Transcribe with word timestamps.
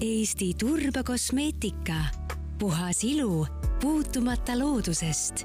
Eesti 0.00 0.54
turbakosmeetika, 0.54 1.94
puhas 2.58 3.04
ilu 3.04 3.46
puutumata 3.80 4.58
loodusest 4.58 5.44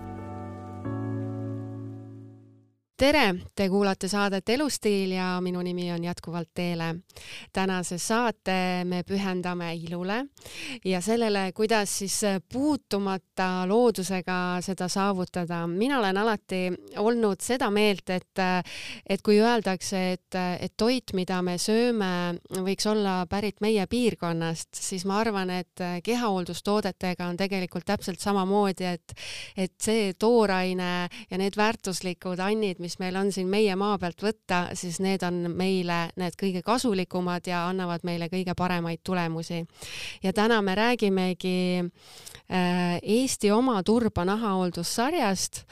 tere, 2.98 3.34
te 3.56 3.66
kuulate 3.70 4.08
saadet 4.08 4.50
Elustiil 4.54 5.16
ja 5.16 5.26
minu 5.42 5.62
nimi 5.66 5.88
on 5.92 6.04
jätkuvalt 6.04 6.50
Teele. 6.54 6.96
tänase 7.54 7.98
saate 7.98 8.84
me 8.84 9.04
pühendame 9.04 9.74
ilule 9.74 10.26
ja 10.86 11.02
sellele, 11.02 11.52
kuidas 11.56 11.98
siis 11.98 12.22
puutumata 12.54 13.68
loodusega 13.68 14.58
seda 14.62 14.88
saavutada. 14.88 15.68
mina 15.68 16.00
olen 16.00 16.18
alati 16.18 16.74
olnud 16.98 17.42
seda 17.42 17.72
meelt, 17.72 18.10
et, 18.10 18.40
et 19.10 19.22
kui 19.22 19.40
öeldakse, 19.40 20.12
et, 20.12 20.36
et 20.60 20.74
toit, 20.78 21.14
mida 21.14 21.42
me 21.42 21.58
sööme, 21.58 22.38
võiks 22.50 22.88
olla 22.90 23.26
pärit 23.30 23.62
meie 23.62 23.88
piirkonnast, 23.88 24.70
siis 24.74 25.06
ma 25.06 25.20
arvan, 25.20 25.50
et 25.50 25.82
kehahooldustoodetega 26.04 27.26
on 27.26 27.38
tegelikult 27.38 27.86
täpselt 27.86 28.20
samamoodi, 28.20 28.86
et, 28.86 29.18
et 29.58 29.74
see 29.82 30.14
tooraine 30.14 31.10
ja 31.30 31.38
need 31.38 31.58
väärtuslikud 31.58 32.40
annid, 32.40 32.83
mis 32.84 32.98
meil 33.00 33.16
on 33.16 33.32
siin 33.32 33.48
meie 33.48 33.76
maa 33.80 33.96
pealt 34.02 34.20
võtta, 34.24 34.60
siis 34.78 35.00
need 35.04 35.24
on 35.24 35.46
meile 35.56 36.10
need 36.20 36.36
kõige 36.40 36.64
kasulikumad 36.66 37.48
ja 37.48 37.64
annavad 37.70 38.04
meile 38.04 38.28
kõige 38.32 38.56
paremaid 38.58 39.00
tulemusi. 39.04 39.64
ja 40.24 40.34
täna 40.34 40.62
me 40.62 40.76
räägimegi 40.76 41.56
äh, 41.80 43.00
Eesti 43.02 43.52
oma 43.52 43.82
turba 43.84 44.26
nahahooldussarjast 44.26 45.64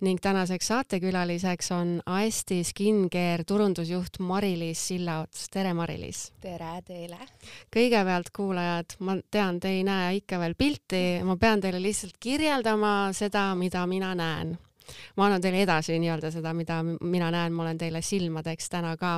ning 0.00 0.20
tänaseks 0.22 0.66
saatekülaliseks 0.72 1.70
on 1.72 2.00
Aesti 2.06 2.64
Skincare 2.64 3.44
turundusjuht 3.46 4.18
Mari-Liis 4.18 4.88
Sillaots. 4.88 5.48
tere, 5.50 5.74
Mari-Liis! 5.74 6.32
tere 6.40 6.82
teile! 6.86 7.18
kõigepealt 7.76 8.32
kuulajad, 8.34 8.98
ma 8.98 9.18
tean, 9.30 9.60
te 9.60 9.70
ei 9.78 9.84
näe 9.86 10.16
ikka 10.20 10.42
veel 10.42 10.58
pilti, 10.58 11.04
ma 11.24 11.36
pean 11.36 11.62
teile 11.62 11.82
lihtsalt 11.82 12.18
kirjeldama 12.20 13.12
seda, 13.14 13.52
mida 13.54 13.86
mina 13.86 14.14
näen 14.18 14.56
ma 15.16 15.26
annan 15.26 15.42
teile 15.44 15.62
edasi 15.64 15.98
nii-öelda 16.02 16.30
seda, 16.34 16.52
mida 16.56 16.82
mina 16.84 17.30
näen, 17.34 17.52
ma 17.52 17.64
olen 17.66 17.78
teile 17.78 18.02
silmadeks 18.02 18.70
täna 18.72 18.96
ka. 19.00 19.16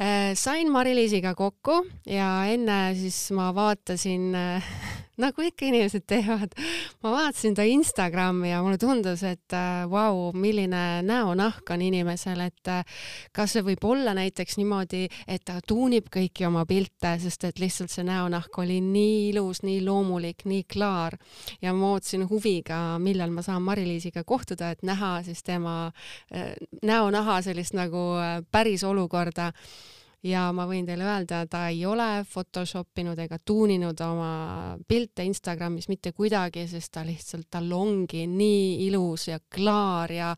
Äh, 0.00 0.32
sain 0.38 0.72
Mari-Liisiga 0.72 1.34
kokku 1.38 1.82
ja 2.06 2.32
enne 2.50 2.80
siis 2.98 3.24
ma 3.36 3.50
vaatasin 3.54 4.34
äh, 4.34 4.74
nagu 5.20 5.44
ikka 5.44 5.66
inimesed 5.68 6.04
teevad. 6.08 6.54
ma 7.02 7.10
vaatasin 7.12 7.54
ta 7.54 7.62
Instagrami 7.68 8.50
ja 8.50 8.62
mulle 8.62 8.78
tundus, 8.80 9.22
et 9.22 9.52
äh, 9.52 9.84
vau 9.90 10.30
wow,, 10.30 10.32
milline 10.36 11.02
näonahk 11.04 11.70
on 11.70 11.82
inimesel, 11.82 12.40
et 12.40 12.68
äh, 12.72 12.84
kas 13.32 13.52
see 13.56 13.64
võib 13.66 13.84
olla 13.84 14.14
näiteks 14.16 14.56
niimoodi, 14.60 15.04
et 15.28 15.44
ta 15.44 15.58
tuunib 15.66 16.08
kõiki 16.12 16.46
oma 16.48 16.64
pilte, 16.68 17.16
sest 17.20 17.44
et 17.44 17.60
lihtsalt 17.60 17.92
see 17.92 18.06
näonahk 18.08 18.58
oli 18.62 18.80
nii 18.80 19.30
ilus, 19.30 19.62
nii 19.66 19.82
loomulik, 19.84 20.46
nii 20.48 20.64
klaar 20.64 21.18
ja 21.62 21.74
ma 21.76 21.92
ootasin 21.92 22.26
huviga, 22.30 22.98
millal 23.02 23.34
ma 23.34 23.44
saan 23.44 23.62
Mari-Liisiga 23.66 24.24
kohtuda, 24.24 24.72
et 24.72 24.86
näha 24.86 25.18
siis 25.26 25.44
tema 25.44 25.90
äh, 26.32 26.54
näonaha 26.82 27.42
sellist 27.44 27.76
nagu 27.76 28.12
päris 28.52 28.84
olukorda 28.84 29.52
ja 30.22 30.44
ma 30.54 30.66
võin 30.70 30.86
teile 30.86 31.06
öelda, 31.06 31.42
ta 31.50 31.66
ei 31.72 31.82
ole 31.86 32.24
Photoshop 32.28 33.02
inud 33.02 33.18
ega 33.18 33.38
tuuninud 33.44 33.98
oma 34.06 34.32
pilte 34.88 35.26
Instagramis 35.26 35.88
mitte 35.90 36.12
kuidagi, 36.14 36.66
sest 36.70 36.92
ta 36.94 37.02
lihtsalt, 37.06 37.48
tal 37.50 37.72
ongi 37.74 38.26
nii 38.30 38.86
ilus 38.86 39.28
ja 39.32 39.40
klaar 39.52 40.12
ja 40.14 40.30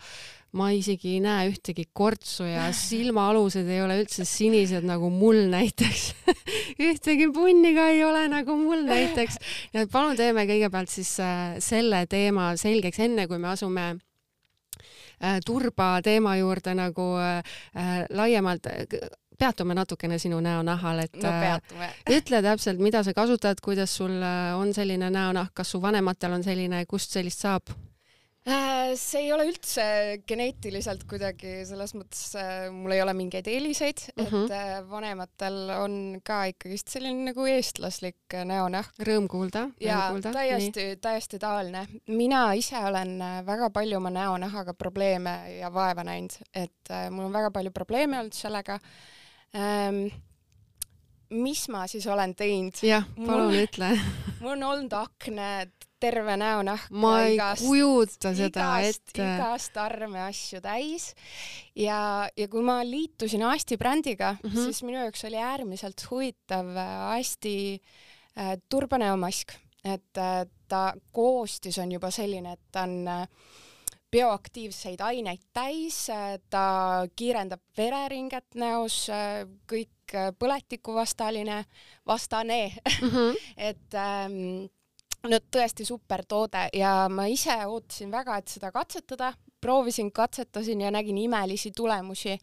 ma 0.55 0.71
isegi 0.75 1.17
ei 1.17 1.21
näe 1.23 1.49
ühtegi 1.51 1.89
kortsu 1.93 2.47
ja 2.47 2.69
silmaalused 2.85 3.69
ei 3.69 3.83
ole 3.85 3.99
üldse 4.03 4.27
sinised 4.29 4.87
nagu 4.87 5.11
mul 5.13 5.45
näiteks 5.53 6.07
ühtegi 6.89 7.29
punni 7.35 7.75
ka 7.77 7.91
ei 7.93 8.05
ole 8.07 8.27
nagu 8.33 8.57
mul 8.59 8.87
näiteks. 8.89 9.39
nii 9.75 9.85
et 9.85 9.93
palun 9.93 10.17
teeme 10.19 10.47
kõigepealt 10.49 10.93
siis 10.93 11.17
äh, 11.23 11.57
selle 11.63 12.05
teema 12.11 12.53
selgeks, 12.61 13.03
enne 13.05 13.27
kui 13.31 13.41
me 13.43 13.51
asume 13.53 13.87
äh, 13.93 15.41
turba 15.47 15.99
teema 16.07 16.37
juurde 16.39 16.77
nagu 16.79 17.11
äh, 17.21 17.59
laiemalt 18.11 18.71
peatume 19.39 19.75
natukene 19.75 20.19
sinu 20.23 20.41
näonahal, 20.45 21.05
et 21.07 21.17
no, 21.21 21.33
peatume. 21.47 21.91
ütle 22.19 22.43
täpselt, 22.45 22.83
mida 22.83 23.03
sa 23.07 23.15
kasutad, 23.17 23.63
kuidas 23.65 23.97
sul 23.97 24.15
äh, 24.21 24.53
on 24.59 24.75
selline 24.77 25.11
näonahk, 25.11 25.55
kas 25.55 25.75
su 25.75 25.83
vanematel 25.83 26.39
on 26.39 26.47
selline, 26.47 26.85
kust 26.91 27.15
sellist 27.15 27.45
saab? 27.45 27.75
Äh, 28.45 28.91
see 29.01 29.23
ei 29.23 29.31
ole 29.33 29.47
üldse 29.49 29.85
geneetiliselt 30.29 31.07
kuidagi 31.09 31.63
selles 31.65 31.95
mõttes, 31.97 32.27
äh, 32.37 32.67
mul 32.69 32.93
ei 32.93 33.01
ole 33.01 33.15
mingeid 33.17 33.49
eeliseid 33.49 34.03
mm, 34.11 34.27
-hmm. 34.27 34.43
et 34.45 34.53
mhm. 34.53 34.91
vanematel 34.91 35.57
on 35.79 35.95
ka 36.21 36.43
ikkagist 36.53 36.93
selline 36.93 37.31
nagu 37.31 37.47
eestlaslik 37.49 38.37
näonahk. 38.45 38.93
Rõõm 39.09 39.31
kuulda. 39.33 39.71
ja 39.81 40.11
täiesti, 40.21 40.99
täiesti 41.01 41.41
tavaline. 41.41 41.87
mina 42.07 42.53
ise 42.53 42.77
olen 42.77 43.17
väga 43.47 43.71
palju 43.71 43.97
oma 43.97 44.13
näonahaga 44.13 44.75
probleeme 44.75 45.57
ja 45.59 45.73
vaeva 45.73 46.05
näinud, 46.05 46.37
et 46.55 46.93
mul 47.11 47.25
on 47.25 47.33
väga 47.33 47.51
palju 47.51 47.73
probleeme 47.73 48.19
olnud 48.19 48.37
sellega 48.37 48.79
ähm, 49.57 50.07
mis 51.35 51.65
ma 51.73 51.87
siis 51.91 52.07
olen 52.11 52.35
teinud? 52.39 52.79
jah, 52.87 53.07
palun 53.27 53.57
ütle 53.65 53.91
mul 54.45 54.55
on 54.57 54.65
olnud 54.69 54.95
akned, 54.99 55.73
terve 56.03 56.37
näonahk. 56.37 56.91
ma 56.93 57.15
ei 57.25 57.35
igast, 57.37 57.65
kujuta 57.65 58.35
seda 58.37 58.69
igast, 58.83 59.09
ette. 59.09 59.25
igast 59.25 59.79
arme 59.81 60.25
asju 60.27 60.61
täis 60.65 61.11
ja, 61.79 62.29
ja 62.37 62.49
kui 62.53 62.65
ma 62.67 62.81
liitusin 62.87 63.45
Asti 63.49 63.79
brändiga 63.81 64.35
mm, 64.37 64.51
-hmm. 64.51 64.65
siis 64.67 64.83
minu 64.83 65.01
jaoks 65.01 65.25
oli 65.25 65.41
äärmiselt 65.41 66.07
huvitav 66.11 66.77
äh, 66.77 67.19
Asti 67.19 67.81
äh, 68.39 68.57
turbanäomask, 68.69 69.57
et 69.85 70.19
äh, 70.19 70.45
ta 70.69 70.93
koostis 71.13 71.79
on 71.79 71.93
juba 71.93 72.11
selline, 72.11 72.53
et 72.53 72.61
ta 72.73 72.83
on 72.83 73.09
äh, 73.09 73.29
bioaktiivseid 74.15 75.03
aineid 75.05 75.43
täis, 75.55 76.07
ta 76.51 76.65
kiirendab 77.17 77.63
vereringet 77.77 78.55
näos, 78.61 79.09
kõik 79.71 80.15
põletikuvastaline, 80.39 81.65
vastane 82.07 82.61
mm. 82.69 83.11
-hmm. 83.11 83.37
et 83.71 83.99
ähm, 83.99 84.67
no 85.31 85.41
tõesti 85.57 85.87
super 85.89 86.25
toode 86.29 86.69
ja 86.77 87.09
ma 87.09 87.27
ise 87.31 87.57
ootasin 87.67 88.13
väga, 88.13 88.39
et 88.39 88.49
seda 88.49 88.71
katsetada, 88.73 89.33
proovisin, 89.65 90.13
katsetasin 90.13 90.85
ja 90.85 90.93
nägin 90.95 91.19
imelisi 91.19 91.73
tulemusi. 91.77 92.39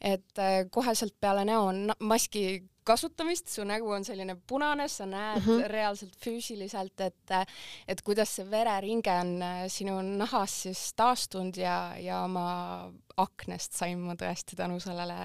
et 0.00 0.38
äh, 0.38 0.64
koheselt 0.70 1.14
peale 1.20 1.44
näo 1.44 1.72
maski 2.00 2.62
kasutamist, 2.86 3.48
su 3.50 3.64
nägu 3.66 3.90
on 3.90 4.04
selline 4.06 4.36
punane, 4.46 4.88
sa 4.88 5.06
näed 5.06 5.40
mm 5.40 5.46
-hmm. 5.46 5.68
reaalselt 5.72 6.16
füüsiliselt, 6.24 7.00
et 7.00 7.48
et 7.88 8.02
kuidas 8.02 8.36
see 8.36 8.50
vereringe 8.50 9.20
on 9.20 9.42
äh, 9.42 9.64
sinu 9.68 10.02
nahas 10.02 10.62
siis 10.62 10.92
taastunud 10.96 11.56
ja, 11.56 11.94
ja 11.98 12.22
oma 12.24 12.92
aknast 13.16 13.72
sain 13.72 13.98
ma 13.98 14.14
tõesti 14.14 14.56
tänu 14.56 14.80
sellele 14.80 15.16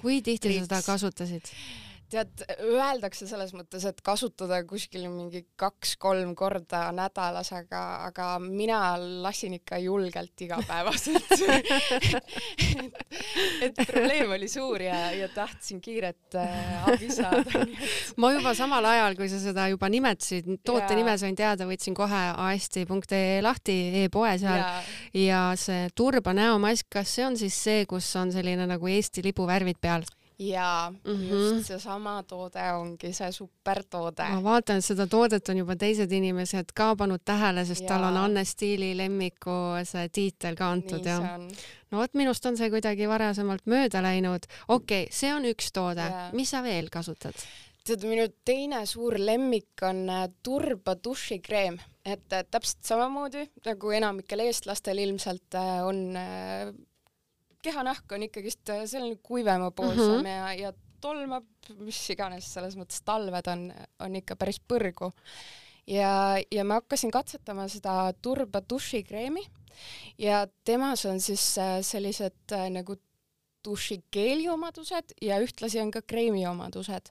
kui 0.00 0.22
tihti 0.22 0.52
sa 0.58 0.64
seda 0.66 0.82
kasutasid? 0.86 1.52
Tead, 2.12 2.44
öeldakse 2.62 3.26
selles 3.28 3.52
mõttes, 3.56 3.84
et 3.88 4.00
kasutada 4.04 4.60
kuskil 4.68 5.06
mingi 5.08 5.44
kaks-kolm 5.60 6.34
korda 6.38 6.86
nädalas, 6.94 7.50
aga, 7.56 7.82
aga 8.08 8.28
mina 8.42 8.96
lasin 8.98 9.56
ikka 9.58 9.78
julgelt 9.82 10.44
igapäevaselt 10.46 11.34
et, 12.74 13.68
et 13.68 13.80
probleem 13.82 14.34
oli 14.36 14.48
suur 14.50 14.84
ja, 14.84 15.10
ja 15.16 15.28
tahtsin 15.34 15.80
kiiret 15.84 16.38
äh, 16.40 16.88
abi 16.90 17.10
saada 17.14 17.64
ma 18.20 18.32
juba 18.34 18.54
samal 18.56 18.90
ajal, 18.90 19.18
kui 19.18 19.30
sa 19.32 19.40
seda 19.42 19.68
juba 19.72 19.90
nimetasid, 19.92 20.50
toote 20.64 20.92
ja. 20.92 20.98
nime 20.98 21.16
sain 21.20 21.36
teada, 21.38 21.68
võtsin 21.68 21.96
kohe 21.96 22.24
aesti.ee 22.48 23.40
lahti 23.44 23.78
e-poe 24.04 24.34
seal 24.42 24.60
ja. 24.60 24.74
ja 25.24 25.44
see 25.58 25.88
turba 25.96 26.34
näomask, 26.36 26.88
kas 26.98 27.16
see 27.16 27.26
on 27.26 27.38
siis 27.40 27.56
see, 27.66 27.88
kus 27.90 28.10
on 28.20 28.32
selline 28.34 28.68
nagu 28.70 28.90
Eesti 28.90 29.24
lipu 29.24 29.48
värvid 29.48 29.80
peal? 29.82 30.04
Jaa 30.38 30.90
mm, 30.90 31.12
-hmm. 31.12 31.30
just 31.30 31.66
seesama 31.66 32.22
toode 32.22 32.72
ongi 32.72 33.12
see 33.12 33.32
supertoode. 33.32 34.28
ma 34.30 34.42
vaatan, 34.42 34.78
et 34.78 34.84
seda 34.84 35.06
toodet 35.06 35.48
on 35.48 35.58
juba 35.62 35.76
teised 35.76 36.12
inimesed 36.12 36.72
ka 36.74 36.96
pannud 36.96 37.22
tähele, 37.24 37.64
sest 37.64 37.82
ja. 37.82 37.88
tal 37.88 38.04
on 38.04 38.16
Anne 38.16 38.44
Stiili 38.44 38.96
lemmiku 38.96 39.58
see 39.84 40.08
tiitel 40.08 40.54
ka 40.58 40.70
antud 40.70 41.06
ja 41.06 41.20
no 41.90 41.98
vot, 41.98 42.14
minust 42.14 42.46
on 42.46 42.56
see 42.56 42.70
kuidagi 42.70 43.08
varasemalt 43.08 43.66
mööda 43.66 44.02
läinud. 44.02 44.48
okei 44.68 45.04
okay,, 45.04 45.12
see 45.12 45.34
on 45.34 45.44
üks 45.44 45.70
toode, 45.72 46.10
mis 46.32 46.50
sa 46.50 46.62
veel 46.62 46.90
kasutad? 46.90 47.46
tead, 47.84 48.04
minu 48.08 48.26
teine 48.48 48.84
suur 48.88 49.18
lemmik 49.20 49.82
on 49.84 50.08
äh, 50.08 50.24
Turba 50.42 50.96
dušikreem, 51.04 51.76
et 52.04 52.24
täpselt 52.32 52.80
samamoodi 52.88 53.44
nagu 53.66 53.92
enamikel 53.92 54.40
eestlastel 54.46 55.02
ilmselt 55.04 55.58
äh, 55.60 55.76
on 55.84 56.00
äh, 56.16 56.72
kehanahk 57.64 58.12
on 58.12 58.26
ikkagist 58.28 58.72
äh, 58.72 58.84
selline 58.90 59.18
kuivemapoolsem 59.22 60.20
mm 60.20 60.24
-hmm. 60.24 60.28
ja, 60.28 60.52
ja 60.54 60.72
tolmab, 61.04 61.46
mis 61.84 61.98
iganes, 62.10 62.48
selles 62.54 62.76
mõttes 62.80 63.02
talved 63.04 63.48
on, 63.52 63.68
on 64.00 64.16
ikka 64.16 64.36
päris 64.40 64.60
põrgu. 64.60 65.12
ja, 65.86 66.36
ja 66.50 66.64
ma 66.64 66.80
hakkasin 66.80 67.10
katsetama 67.10 67.68
seda 67.68 68.12
Turba 68.22 68.62
dušikreemi 68.70 69.44
ja 70.18 70.46
temas 70.64 71.04
on 71.06 71.20
siis 71.20 71.58
äh, 71.58 71.80
sellised 71.82 72.52
äh, 72.52 72.70
nagu 72.70 72.96
dušikeeli 73.64 74.48
omadused 74.48 75.14
ja 75.22 75.38
ühtlasi 75.40 75.80
on 75.80 75.90
ka 75.90 76.02
kreemi 76.02 76.46
omadused. 76.46 77.06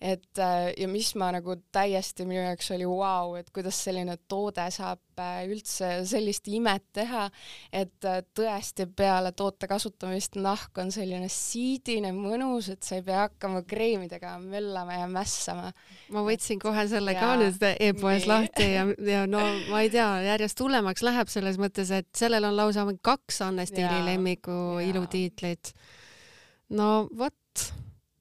et 0.00 0.38
ja 0.78 0.88
mis 0.88 1.14
ma 1.14 1.32
nagu 1.32 1.56
täiesti 1.72 2.24
minu 2.24 2.40
jaoks 2.40 2.70
oli 2.70 2.86
vau 2.88 2.96
wow,, 2.96 3.36
et 3.36 3.50
kuidas 3.50 3.84
selline 3.84 4.16
toode 4.28 4.70
saab 4.70 5.00
üldse 5.48 5.90
sellist 6.08 6.48
imet 6.50 6.84
teha, 6.96 7.26
et 7.72 8.08
äh, 8.08 8.20
tõesti 8.36 8.86
peale 8.96 9.32
toote 9.36 9.68
kasutamist 9.70 10.38
nahk 10.40 10.78
on 10.82 10.92
selline 10.94 11.30
siidine, 11.32 12.12
mõnus, 12.16 12.70
et 12.72 12.86
sa 12.86 12.98
ei 12.98 13.06
pea 13.06 13.24
hakkama 13.26 13.62
kreemidega 13.68 14.36
möllama 14.42 15.00
ja 15.00 15.08
mässama. 15.10 15.72
ma 16.10 16.24
võtsin 16.26 16.60
kohe 16.62 16.86
selle 16.90 17.14
ja, 17.16 17.22
ka 17.22 17.36
nüüd 17.40 17.64
e-poes 17.72 18.26
lahti 18.30 18.68
ja, 18.74 18.86
ja 19.06 19.24
no 19.30 19.42
ma 19.70 19.84
ei 19.84 19.92
tea, 19.92 20.08
järjest 20.30 20.60
hullemaks 20.60 21.04
läheb 21.06 21.32
selles 21.32 21.60
mõttes, 21.60 21.92
et 21.94 22.10
sellel 22.16 22.48
on 22.48 22.56
lausa 22.56 22.86
kaks 23.02 23.42
Anne 23.46 23.66
Stiili 23.68 24.04
lemmiku 24.06 24.80
ilutiitlit 24.84 25.74
no 26.76 27.08
vot. 27.16 27.34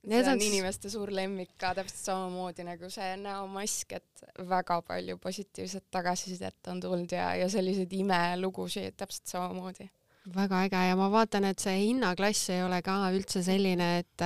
See 0.08 0.22
on, 0.24 0.32
on 0.34 0.42
inimeste 0.42 0.90
suur 0.90 1.12
lemmik 1.12 1.56
ka 1.60 1.74
täpselt 1.78 2.02
samamoodi 2.06 2.66
nagu 2.68 2.90
see 2.94 3.14
näomask, 3.20 3.98
et 4.00 4.26
väga 4.50 4.82
palju 4.88 5.18
positiivset 5.18 5.90
tagasisidet 5.92 6.72
on 6.72 6.82
tulnud 6.84 7.12
ja, 7.12 7.34
ja 7.36 7.50
selliseid 7.52 7.94
imelugusid 8.00 8.96
täpselt 9.00 9.28
samamoodi 9.36 9.90
väga 10.36 10.64
äge 10.68 10.82
ja 10.90 10.96
ma 11.00 11.08
vaatan, 11.12 11.48
et 11.50 11.62
see 11.64 11.76
hinnaklass 11.80 12.50
ei 12.54 12.62
ole 12.64 12.82
ka 12.86 12.96
üldse 13.16 13.42
selline, 13.46 13.90
et, 14.04 14.24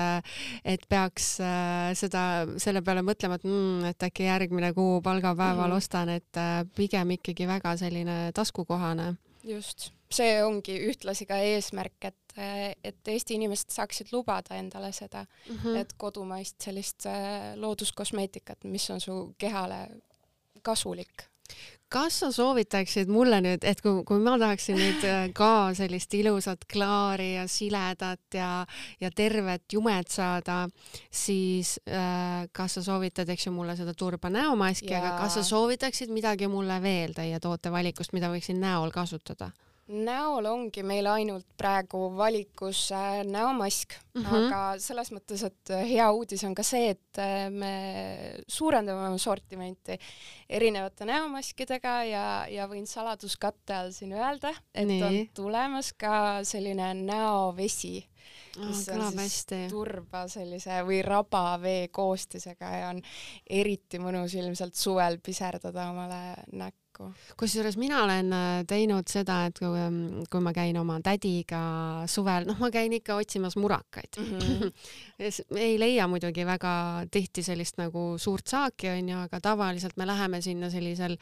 et 0.65 0.85
peaks 0.89 1.35
äh, 1.43 1.91
seda 1.97 2.23
selle 2.61 2.83
peale 2.85 3.03
mõtlema, 3.05 3.37
et 3.39 3.47
mm, 3.47 3.91
et 3.93 4.07
äkki 4.09 4.27
järgmine 4.27 4.73
kuu 4.75 5.01
palgapäeval 5.05 5.69
mm 5.69 5.73
-hmm. 5.73 5.77
ostan, 5.77 6.09
et 6.09 6.37
äh, 6.37 6.65
pigem 6.75 7.15
ikkagi 7.17 7.47
väga 7.47 7.77
selline 7.77 8.31
taskukohane. 8.33 9.15
just, 9.43 9.91
see 10.11 10.43
ongi 10.43 10.79
ühtlasi 10.89 11.25
ka 11.25 11.37
eesmärk, 11.37 11.99
et 12.01 12.22
et 12.37 13.07
Eesti 13.07 13.37
inimesed 13.37 13.69
saaksid 13.69 14.09
lubada 14.11 14.55
endale 14.55 14.91
seda 14.91 15.25
mm, 15.25 15.55
-hmm. 15.55 15.77
et 15.77 15.93
kodumaist 15.97 16.61
sellist 16.61 17.05
äh, 17.05 17.53
looduskosmeetikat, 17.55 18.63
mis 18.63 18.89
on 18.89 19.01
su 19.01 19.35
kehale 19.37 19.87
kasulik 20.61 21.27
kas 21.93 22.19
sa 22.23 22.31
soovitaksid 22.33 23.09
mulle 23.11 23.37
nüüd, 23.43 23.65
et 23.67 23.81
kui, 23.83 24.01
kui 24.07 24.21
ma 24.23 24.33
tahaksin 24.41 24.77
nüüd 24.79 25.03
äh, 25.05 25.25
ka 25.37 25.73
sellist 25.77 26.13
ilusat 26.17 26.65
klaari 26.71 27.35
ja 27.35 27.43
siledat 27.51 28.37
ja, 28.37 28.49
ja 29.01 29.11
tervet 29.13 29.75
jumet 29.75 30.09
saada, 30.09 30.63
siis 31.11 31.75
äh, 31.85 32.47
kas 32.51 32.79
sa 32.79 32.85
soovitad, 32.85 33.29
eks 33.29 33.47
ju, 33.47 33.53
mulle 33.53 33.77
seda 33.77 33.93
turba 33.97 34.31
näomaski, 34.33 34.93
aga 34.97 35.13
kas 35.21 35.37
sa 35.37 35.45
soovitaksid 35.45 36.13
midagi 36.13 36.49
mulle 36.49 36.79
veel 36.81 37.13
teie 37.17 37.39
tootevalikust, 37.43 38.15
mida 38.17 38.31
võiksin 38.33 38.61
näol 38.63 38.93
kasutada? 38.95 39.51
Näol 39.91 40.45
ongi 40.47 40.83
meil 40.87 41.07
ainult 41.11 41.45
praegu 41.59 42.05
valikus 42.15 42.85
äh, 42.95 43.23
näomask 43.27 43.97
mm, 44.13 44.23
-hmm. 44.23 44.45
aga 44.45 44.79
selles 44.79 45.11
mõttes, 45.11 45.43
et 45.43 45.69
äh, 45.75 45.83
hea 45.89 46.11
uudis 46.11 46.43
on 46.47 46.55
ka 46.55 46.63
see, 46.63 46.93
et 46.95 47.19
äh, 47.19 47.49
me 47.51 47.73
suurendame 48.47 49.07
oma 49.07 49.17
sortimenti 49.17 49.97
erinevate 50.49 51.05
näomaskidega 51.05 52.03
ja, 52.03 52.25
ja 52.47 52.67
võin 52.67 52.87
saladuskatte 52.87 53.75
all 53.75 53.91
siin 53.91 54.13
öelda, 54.13 54.53
et 54.73 54.87
Nii. 54.87 55.03
on 55.03 55.19
tulemas 55.35 55.93
ka 55.93 56.43
selline 56.43 56.93
näovesi 56.93 58.07
mis 58.61 58.85
oh, 58.89 58.95
on 58.95 59.09
siis 59.09 59.21
hästi. 59.21 59.59
turba 59.71 60.27
sellise 60.31 60.81
või 60.87 61.01
rabavee 61.05 61.87
koostisega 61.93 62.71
ja 62.77 62.93
on 62.93 63.01
eriti 63.49 64.01
mõnus 64.01 64.35
ilmselt 64.37 64.77
suvel 64.77 65.19
piserdada 65.23 65.89
omale 65.91 66.21
näkku 66.51 67.09
kusjuures 67.39 67.77
mina 67.81 68.03
olen 68.03 68.33
äh, 68.33 68.51
teinud 68.69 69.09
seda, 69.09 69.39
et 69.49 69.57
kui, 69.57 69.71
ähm, 69.79 70.21
kui 70.29 70.43
ma 70.45 70.53
käin 70.53 70.77
oma 70.77 70.99
tädiga 71.03 71.63
suvel, 72.09 72.45
noh, 72.49 72.59
ma 72.61 72.69
käin 72.73 72.93
ikka 72.93 73.17
otsimas 73.17 73.57
murakaid 73.57 74.17
mm. 74.21 74.39
-hmm. 74.39 75.57
ei 75.57 75.79
leia 75.79 76.07
muidugi 76.07 76.45
väga 76.45 77.05
tihti 77.11 77.43
sellist 77.43 77.77
nagu 77.81 78.13
suurt 78.17 78.47
saaki, 78.47 78.89
onju, 78.89 79.17
aga 79.25 79.39
tavaliselt 79.41 79.97
me 79.97 80.07
läheme 80.07 80.41
sinna 80.41 80.69
sellisel 80.69 81.17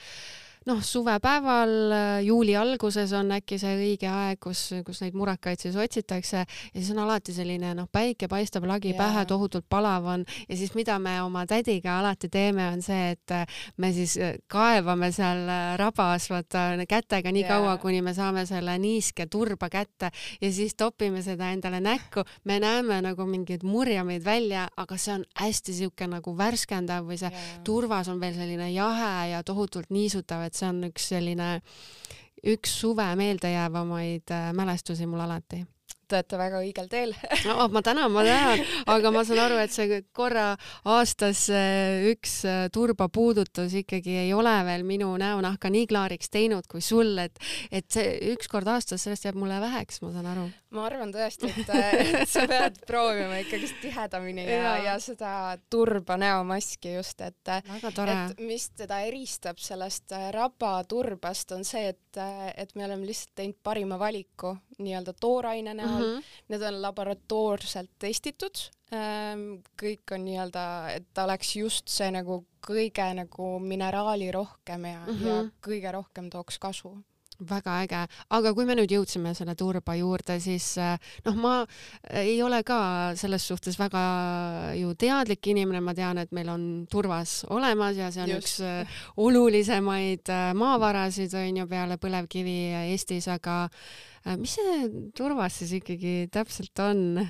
noh, 0.66 0.81
suvepäeval, 0.84 1.72
äh, 1.92 2.24
juuli 2.24 2.56
alguses 2.56 3.10
on 3.18 3.31
äkki 3.34 3.58
see 3.58 3.72
õige 3.80 4.10
aeg, 4.10 4.38
kus, 4.42 4.60
kus 4.86 5.00
neid 5.02 5.16
murakaid 5.18 5.58
siis 5.62 5.75
otsitakse 5.80 6.44
ja 6.44 6.74
siis 6.75 6.92
on 6.94 7.00
alati 7.02 7.34
selline 7.34 7.72
noh, 7.78 7.88
päike 7.92 8.30
paistab, 8.30 8.68
lagi 8.69 8.92
yeah. 8.92 9.00
pähe, 9.00 9.24
tohutult 9.25 9.66
palav 9.69 10.06
on 10.13 10.25
ja 10.46 10.58
siis 10.58 10.75
mida 10.78 11.00
me 11.02 11.16
oma 11.24 11.48
tädiga 11.50 11.98
alati 11.98 12.30
teeme, 12.30 12.68
on 12.75 12.84
see, 12.86 13.16
et 13.16 13.34
äh, 13.34 13.62
me 13.81 13.90
siis 13.96 14.13
äh, 14.22 14.36
kaevame 14.52 15.10
seal 15.16 15.50
rabas 15.81 16.30
vaata 16.30 16.68
kätega 16.86 17.34
nii 17.34 17.46
yeah. 17.48 17.58
kaua, 17.58 17.80
kuni 17.81 18.04
me 18.06 18.13
saame 18.13 18.46
selle 18.46 18.78
niiske 18.81 19.25
turba 19.34 19.69
kätte 19.74 20.12
ja 20.42 20.54
siis 20.54 20.78
topime 20.78 21.24
seda 21.25 21.50
endale 21.56 21.81
näkku. 21.81 22.22
me 22.46 22.60
näeme 22.62 23.02
nagu 23.02 23.25
mingeid 23.25 23.66
murjameid 23.66 24.22
välja, 24.25 24.68
aga 24.78 24.98
see 24.98 25.18
on 25.18 25.25
hästi 25.42 25.74
sihuke 25.74 26.06
nagu 26.08 26.38
värskendav 26.38 27.10
või 27.10 27.18
see 27.18 27.34
yeah. 27.34 27.60
turvas 27.66 28.13
on 28.13 28.22
veel 28.22 28.38
selline 28.38 28.69
jahe 28.75 29.31
ja 29.34 29.42
tohutult 29.44 29.90
niisutav, 29.90 30.46
et 30.46 30.50
see 30.57 30.69
on 30.69 30.83
üks 30.89 31.09
selline, 31.13 31.51
üks 32.44 32.80
suve 32.81 33.07
meeldejäävamaid 33.15 34.33
äh, 34.36 34.50
mälestusi 34.57 35.07
mul 35.09 35.24
alati 35.27 35.65
te 36.12 36.19
olete 36.19 36.40
väga 36.40 36.62
õigel 36.66 36.90
teel. 36.92 37.16
No, 37.52 37.66
ma 37.74 37.81
tänan, 37.84 38.12
ma 38.13 38.24
tänan, 38.25 38.62
aga 38.92 39.12
ma 39.13 39.24
saan 39.25 39.40
aru, 39.46 39.58
et 39.63 39.74
see 39.74 40.02
korra 40.16 40.52
aastas 40.88 41.48
äh, 41.54 42.04
üks 42.12 42.42
äh, 42.48 42.68
turbapuudutus 42.74 43.74
ikkagi 43.81 44.13
ei 44.25 44.34
ole 44.36 44.54
veel 44.68 44.86
minu 44.88 45.10
näonahka 45.19 45.72
nii 45.74 45.88
klaariks 45.90 46.30
teinud 46.31 46.68
kui 46.72 46.84
sul, 46.86 47.16
et, 47.24 47.40
et 47.74 47.88
see 47.92 48.13
üks 48.34 48.52
kord 48.52 48.69
aastas, 48.72 49.04
sellest 49.04 49.25
jääb 49.25 49.40
mulle 49.42 49.58
väheks, 49.63 50.02
ma 50.06 50.13
saan 50.13 50.30
aru. 50.34 50.46
Ma 50.75 50.86
arvan 50.88 51.12
tõesti, 51.12 51.50
et, 51.50 51.74
et 52.22 52.30
sa 52.31 52.46
pead 52.48 52.78
proovima 52.88 53.42
ikkagist 53.42 53.81
tihedamini 53.84 54.46
ja, 54.46 54.62
ja, 54.62 54.75
ja 54.86 54.96
seda 55.04 55.34
turba 55.72 56.16
näomaski 56.22 56.96
just, 56.96 57.19
et, 57.25 57.52
et 57.52 58.40
mis 58.40 58.69
teda 58.78 59.02
eristab 59.08 59.60
sellest 59.62 60.16
äh, 60.16 60.30
rabaturbast, 60.36 61.58
on 61.58 61.68
see, 61.68 61.92
et, 61.92 62.22
et 62.56 62.75
me 62.78 62.88
oleme 62.88 63.10
lihtsalt 63.10 63.36
teinud 63.42 63.60
parima 63.63 64.00
valiku 64.00 64.56
nii-öelda 64.83 65.13
tooraine 65.19 65.74
näol 65.74 65.89
mm, 65.89 66.16
-hmm. 66.18 66.30
need 66.54 66.62
on 66.62 66.81
laboratoorselt 66.81 67.92
testitud, 68.00 68.66
ähm, 68.94 69.62
kõik 69.81 70.16
on 70.16 70.25
nii-öelda, 70.25 70.66
et 70.95 71.24
oleks 71.24 71.56
just 71.56 71.88
see 71.88 72.12
nagu 72.12 72.44
kõige 72.68 73.07
nagu 73.18 73.54
mineraalirohkem 73.60 74.86
ja 74.86 75.06
mm, 75.06 75.13
-hmm. 75.13 75.28
ja 75.28 75.68
kõige 75.68 75.92
rohkem 75.92 76.30
tooks 76.30 76.60
kasu 76.60 76.98
väga 77.49 77.77
äge, 77.85 78.01
aga 78.38 78.53
kui 78.57 78.67
me 78.67 78.75
nüüd 78.79 78.93
jõudsime 78.93 79.33
selle 79.38 79.55
turba 79.59 79.95
juurde, 79.99 80.38
siis 80.43 80.73
äh, 80.81 80.95
noh, 81.25 81.39
ma 81.41 81.53
ei 82.21 82.38
ole 82.43 82.61
ka 82.67 82.79
selles 83.19 83.45
suhtes 83.47 83.79
väga 83.79 84.03
ju 84.79 84.93
teadlik 84.99 85.51
inimene, 85.53 85.81
ma 85.83 85.95
tean, 85.97 86.21
et 86.21 86.31
meil 86.35 86.51
on 86.53 86.65
turvas 86.91 87.41
olemas 87.49 87.99
ja 87.99 88.12
see 88.13 88.25
on 88.25 88.36
Just. 88.36 88.41
üks 88.41 88.55
äh, 88.65 89.03
olulisemaid 89.21 90.31
maavarasid 90.57 91.33
on 91.39 91.62
ju 91.63 91.67
peale 91.71 91.98
põlevkivi 92.01 92.57
Eestis, 92.91 93.27
aga 93.31 93.65
mis 94.38 94.53
see 94.57 94.89
turvas 95.17 95.62
siis 95.62 95.77
ikkagi 95.79 96.27
täpselt 96.33 96.77
on? 96.83 97.24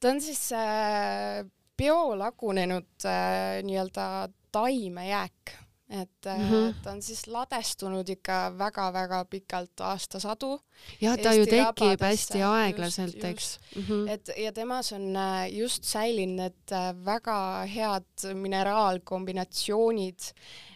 ta 0.00 0.12
on 0.12 0.20
siis 0.20 0.52
äh, 0.52 1.44
biolagunenud 1.76 3.06
äh, 3.08 3.62
nii-öelda 3.64 4.28
taimejääk 4.52 5.54
et 5.88 6.26
mm 6.26 6.50
-hmm. 6.50 6.74
ta 6.82 6.90
on 6.90 7.02
siis 7.02 7.26
ladestunud 7.26 8.08
ikka 8.08 8.58
väga-väga 8.58 9.24
pikalt, 9.24 9.80
aastasadu. 9.80 10.60
jah, 11.00 11.18
ta 11.18 11.34
ju 11.34 11.46
tekib 11.46 12.00
hästi 12.00 12.42
aeglaselt, 12.42 13.24
eks. 13.24 13.58
Mm 13.76 13.82
-hmm. 13.82 14.10
et 14.10 14.30
ja 14.36 14.52
temas 14.52 14.92
on 14.92 15.16
äh, 15.16 15.56
just 15.58 15.84
säilinud 15.84 16.34
need 16.34 16.72
äh, 16.72 16.92
väga 17.04 17.66
head 17.66 18.34
mineraalkombinatsioonid, 18.34 20.20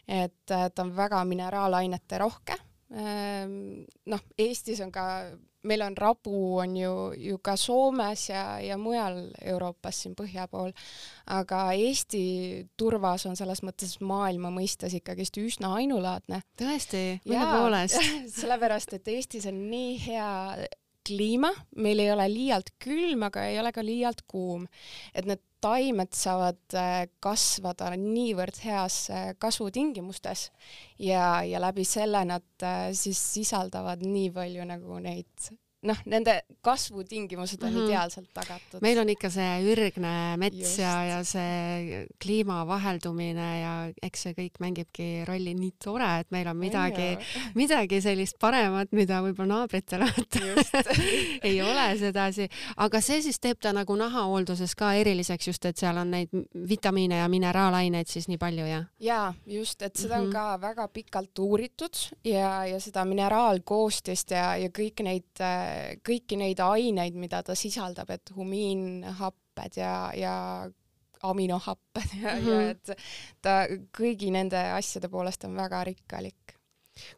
et 0.09 0.47
ta 0.47 0.71
on 0.83 0.97
väga 0.97 1.25
mineraalainete 1.25 2.19
rohke. 2.19 2.57
Ehm, 2.89 3.85
noh, 4.09 4.23
Eestis 4.41 4.81
on 4.81 4.93
ka 4.93 5.05
meil 5.69 5.83
on 5.83 5.97
rabu, 5.97 6.57
on 6.63 6.77
ju, 6.77 6.93
ju 7.17 7.39
ka 7.45 7.57
Soomes 7.59 8.29
ja, 8.31 8.61
ja 8.63 8.79
mujal 8.81 9.19
Euroopas 9.43 10.03
siin 10.03 10.15
põhja 10.17 10.47
pool, 10.51 10.73
aga 11.35 11.65
Eesti 11.77 12.23
turvas 12.79 13.27
on 13.29 13.37
selles 13.37 13.63
mõttes 13.67 13.99
maailma 14.01 14.53
mõistes 14.55 14.95
ikkagist 14.97 15.37
üsna 15.43 15.75
ainulaadne. 15.81 16.41
tõesti, 16.59 17.05
mille 17.27 17.49
poolest? 17.53 17.99
sellepärast, 18.41 18.97
et 18.97 19.15
Eestis 19.17 19.49
on 19.51 19.65
nii 19.71 19.97
hea 20.07 20.31
kliima, 21.09 21.51
meil 21.77 22.01
ei 22.05 22.13
ole 22.13 22.29
liialt 22.33 22.75
külm, 22.83 23.27
aga 23.29 23.49
ei 23.49 23.59
ole 23.61 23.73
ka 23.75 23.85
liialt 23.85 24.25
kuum. 24.31 24.67
et 25.15 25.27
need 25.29 25.43
taimed 25.61 26.15
saavad 26.15 26.77
äh, 26.79 27.09
kasvada 27.25 27.91
niivõrd 27.99 28.61
heas 28.63 28.99
äh, 29.11 29.31
kasvutingimustes 29.43 30.49
ja, 31.03 31.41
ja 31.43 31.63
läbi 31.63 31.87
selle 31.89 32.23
nad 32.29 32.47
äh, 32.63 32.91
siis 32.95 33.19
sisaldavad 33.35 34.05
nii 34.07 34.31
palju 34.35 34.69
nagu 34.69 35.01
neid 35.03 35.51
noh, 35.87 35.99
nende 36.11 36.41
kasvutingimused 36.61 37.63
on 37.63 37.71
mm 37.71 37.77
-hmm. 37.77 37.85
ideaalselt 37.89 38.29
tagatud. 38.35 38.81
meil 38.83 38.99
on 38.99 39.09
ikka 39.09 39.31
see 39.31 39.73
ürgne 39.73 40.37
mets 40.37 40.59
Just. 40.59 40.79
ja, 40.79 41.05
ja 41.05 41.25
see 41.25 42.07
kliima 42.19 42.67
vaheldumine 42.67 43.61
ja 43.61 43.93
eks 44.03 44.23
see 44.23 44.33
kõik 44.35 44.59
mängibki 44.61 45.25
rolli 45.29 45.55
nii 45.55 45.73
tore, 45.85 46.09
et 46.21 46.31
meil 46.31 46.49
on 46.49 46.57
midagi, 46.57 47.19
midagi 47.63 48.01
sellist 48.01 48.39
paremat, 48.41 48.89
mida 48.93 49.21
võib-olla 49.23 49.55
naabritel 49.55 50.03
ei 51.49 51.63
ole 51.63 51.87
sedasi, 51.99 52.49
aga 52.77 53.01
see 53.01 53.23
siis 53.23 53.39
teeb 53.39 53.61
ta 53.61 53.73
nagu 53.73 53.97
nahahoolduses 53.97 54.75
ka 54.75 54.93
eriliseks 54.95 55.47
just, 55.47 55.65
et 55.65 55.77
seal 55.77 55.97
on 55.97 56.11
neid 56.11 56.29
vitamiine 56.69 57.23
ja 57.23 57.29
mineraalaineid 57.29 58.07
siis 58.07 58.29
nii 58.29 58.39
palju 58.39 58.67
ja? 58.67 58.83
jaa, 58.99 59.35
just, 59.47 59.83
et 59.83 59.97
seda 59.97 60.19
mm 60.19 60.21
-hmm. 60.21 60.25
on 60.25 60.29
mhm. 60.29 60.33
ka 60.33 60.61
väga 60.61 60.89
pikalt 60.89 61.39
uuritud 61.39 61.95
ja, 62.25 62.67
ja 62.67 62.81
seda 62.81 63.05
mineraalkoostist 63.05 64.31
ja, 64.31 64.57
ja 64.57 64.69
kõiki 64.69 65.03
neid 65.07 65.41
äh, 65.41 65.68
kõiki 66.05 66.39
neid 66.41 66.61
aineid, 66.61 67.15
mida 67.15 67.43
ta 67.43 67.57
sisaldab, 67.59 68.11
et 68.11 68.35
humiinhapped 68.37 69.81
ja, 69.81 69.95
ja 70.17 70.35
aminohapped 71.23 72.15
ja 72.23 72.35
mm, 72.35 72.45
-hmm. 72.45 72.49
ja 72.49 72.71
et 72.71 72.91
ta 73.43 73.57
kõigi 73.99 74.31
nende 74.31 74.61
asjade 74.77 75.09
poolest 75.09 75.45
on 75.45 75.57
väga 75.57 75.85
rikkalik 75.85 76.59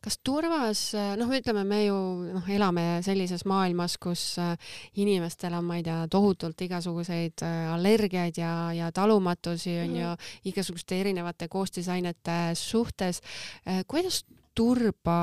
kas 0.04 0.18
turvas, 0.24 0.80
noh, 1.16 1.30
ütleme, 1.32 1.64
me 1.64 1.78
ju 1.84 1.96
noh, 2.34 2.48
elame 2.52 2.84
sellises 3.04 3.46
maailmas, 3.48 3.96
kus 4.02 4.24
äh, 4.42 4.74
inimestel 5.00 5.54
on, 5.56 5.64
ma 5.64 5.78
ei 5.80 5.86
tea, 5.86 6.02
tohutult 6.12 6.60
igasuguseid 6.66 7.44
äh, 7.46 7.72
allergiaid 7.74 8.40
ja, 8.40 8.52
ja 8.76 8.90
talumatusi 8.92 9.78
on 9.78 9.88
mm 9.88 9.94
-hmm. 9.94 10.00
ju 10.00 10.50
igasuguste 10.52 11.00
erinevate 11.00 11.48
koostisainete 11.48 12.38
suhtes. 12.54 13.22
Äh, 13.66 13.84
kuidas 13.86 14.24
turba 14.56 15.20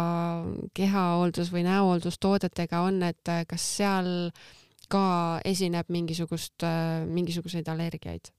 kehahooldus 0.75 1.51
või 1.53 1.65
näohooldustoodetega 1.67 2.81
on, 2.87 3.01
et 3.07 3.31
äh, 3.31 3.43
kas 3.49 3.65
seal 3.77 4.09
ka 4.91 5.05
esineb 5.45 5.89
mingisugust, 5.93 6.63
äh, 6.63 7.05
mingisuguseid 7.07 7.67
allergiaid? 7.73 8.33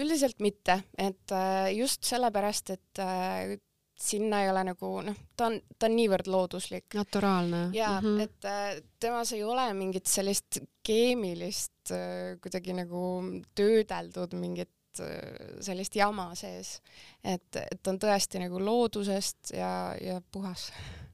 üldiselt 0.00 0.38
mitte, 0.40 0.78
et 0.96 1.32
äh, 1.34 1.72
just 1.76 2.06
sellepärast, 2.08 2.70
et 2.72 3.00
sinna 4.00 4.38
ei 4.40 4.48
ole 4.48 4.62
nagu 4.64 4.92
noh, 5.04 5.16
ta 5.36 5.50
on, 5.50 5.58
ta 5.76 5.90
on 5.90 5.96
niivõrd 5.98 6.30
looduslik. 6.32 6.86
naturaalne. 6.96 7.66
jaa 7.76 7.98
mm, 8.00 8.06
-hmm. 8.06 8.20
et 8.24 9.00
temas 9.00 9.32
ei 9.36 9.42
ole 9.44 9.66
mingit 9.76 10.06
sellist 10.08 10.62
keemilist 10.82 11.92
kuidagi 12.40 12.72
nagu 12.72 13.02
töödeldud 13.54 14.38
mingit 14.40 14.72
Äh, 14.98 15.60
sellist 15.62 15.94
jama 15.96 16.32
sees, 16.34 16.80
et, 17.22 17.56
et 17.60 17.90
on 17.90 17.98
tõesti 18.00 18.40
nagu 18.42 18.58
loodusest 18.58 19.52
ja, 19.54 19.94
ja 20.02 20.18
puhas 20.32 20.70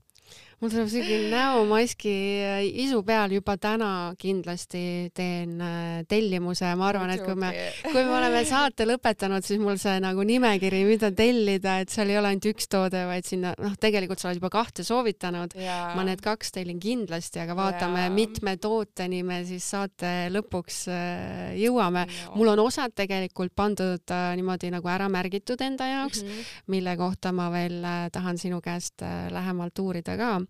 mul 0.56 0.70
tuleb 0.72 0.88
selline 0.88 1.28
näomaski 1.28 2.12
äh, 2.40 2.62
isu 2.86 3.02
peal 3.04 3.34
juba 3.36 3.58
täna 3.60 3.88
kindlasti 4.16 5.12
teen 5.16 5.58
äh, 5.60 5.98
tellimuse, 6.08 6.70
ma 6.80 6.86
arvan, 6.88 7.12
et 7.12 7.24
kui 7.26 7.36
me, 7.36 7.50
kui 7.84 8.00
me 8.00 8.14
oleme 8.16 8.40
saate 8.48 8.86
lõpetanud, 8.88 9.44
siis 9.44 9.60
mul 9.60 9.76
see 9.80 9.98
nagu 10.00 10.24
nimekiri, 10.24 10.80
mida 10.88 11.10
tellida, 11.16 11.76
et 11.84 11.92
seal 11.92 12.12
ei 12.12 12.16
ole 12.16 12.32
ainult 12.32 12.48
üks 12.48 12.70
toode, 12.72 13.02
vaid 13.08 13.28
sinna 13.28 13.52
noh, 13.60 13.74
tegelikult 13.80 14.22
sa 14.22 14.30
oled 14.30 14.40
juba 14.40 14.52
kahte 14.54 14.86
soovitanud. 14.86 15.58
ma 15.96 16.06
need 16.08 16.24
kaks 16.24 16.54
tellin 16.56 16.80
kindlasti, 16.80 17.42
aga 17.44 17.56
vaatame, 17.58 18.06
mitme 18.16 18.56
tooteni 18.56 19.20
me 19.26 19.42
siis 19.48 19.68
saate 19.74 20.30
lõpuks 20.32 20.80
äh, 20.88 21.52
jõuame. 21.60 22.06
mul 22.34 22.54
on 22.54 22.64
osad 22.64 22.96
tegelikult 22.96 23.52
pandud 23.56 24.08
niimoodi 24.08 24.72
nagu 24.72 24.88
ära 24.88 25.10
märgitud 25.12 25.60
enda 25.60 25.86
jaoks 25.90 26.22
mm, 26.22 26.28
-hmm. 26.28 26.64
mille 26.72 26.96
kohta 26.96 27.32
ma 27.32 27.50
veel 27.52 27.84
tahan 28.12 28.38
sinu 28.38 28.60
käest 28.64 29.04
lähemalt 29.30 29.78
uurida 29.78 30.16
ka 30.16 30.45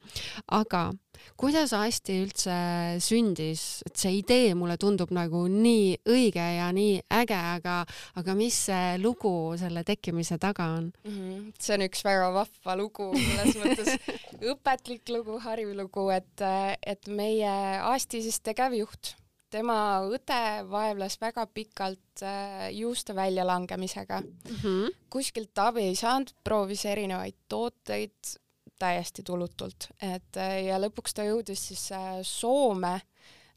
aga 0.46 0.90
kuidas 1.36 1.72
Asti 1.76 2.20
üldse 2.24 2.56
sündis, 3.02 3.82
et 3.86 3.96
see 4.00 4.18
idee 4.20 4.54
mulle 4.58 4.76
tundub 4.80 5.12
nagu 5.14 5.44
nii 5.50 5.96
õige 6.12 6.44
ja 6.56 6.70
nii 6.76 7.00
äge, 7.20 7.38
aga, 7.56 7.80
aga 8.20 8.36
mis 8.38 8.58
see 8.68 8.96
lugu 9.02 9.32
selle 9.60 9.84
tekkimise 9.86 10.38
taga 10.42 10.70
on 10.78 10.90
mm? 11.04 11.12
-hmm. 11.12 11.52
see 11.58 11.76
on 11.76 11.86
üks 11.88 12.04
väga 12.06 12.32
vahva 12.36 12.78
lugu, 12.78 13.10
mõnes 13.12 13.60
mõttes 13.60 13.92
õpetlik 14.52 15.14
lugu, 15.14 15.38
hariv 15.44 15.74
lugu, 15.76 16.08
et, 16.10 16.46
et 16.82 17.08
meie 17.08 17.54
Asti 17.86 18.22
siis 18.22 18.40
tegevjuht 18.40 19.16
tema 19.52 19.78
õde 20.06 20.40
vaevles 20.70 21.18
väga 21.22 21.46
pikalt 21.54 22.24
äh, 22.24 22.68
juuste 22.74 23.14
väljalangemisega 23.16 24.20
mm. 24.20 24.56
-hmm. 24.62 24.96
kuskilt 25.10 25.58
abi 25.58 25.86
ei 25.90 25.96
saanud, 25.96 26.32
proovis 26.44 26.84
erinevaid 26.84 27.36
tooteid, 27.48 28.36
täiesti 28.78 29.22
tulutult, 29.22 29.88
et 30.02 30.36
äh, 30.36 30.58
ja 30.68 30.80
lõpuks 30.80 31.16
ta 31.16 31.24
jõudis 31.26 31.68
siis 31.70 31.86
äh, 31.96 32.18
Soome, 32.26 33.00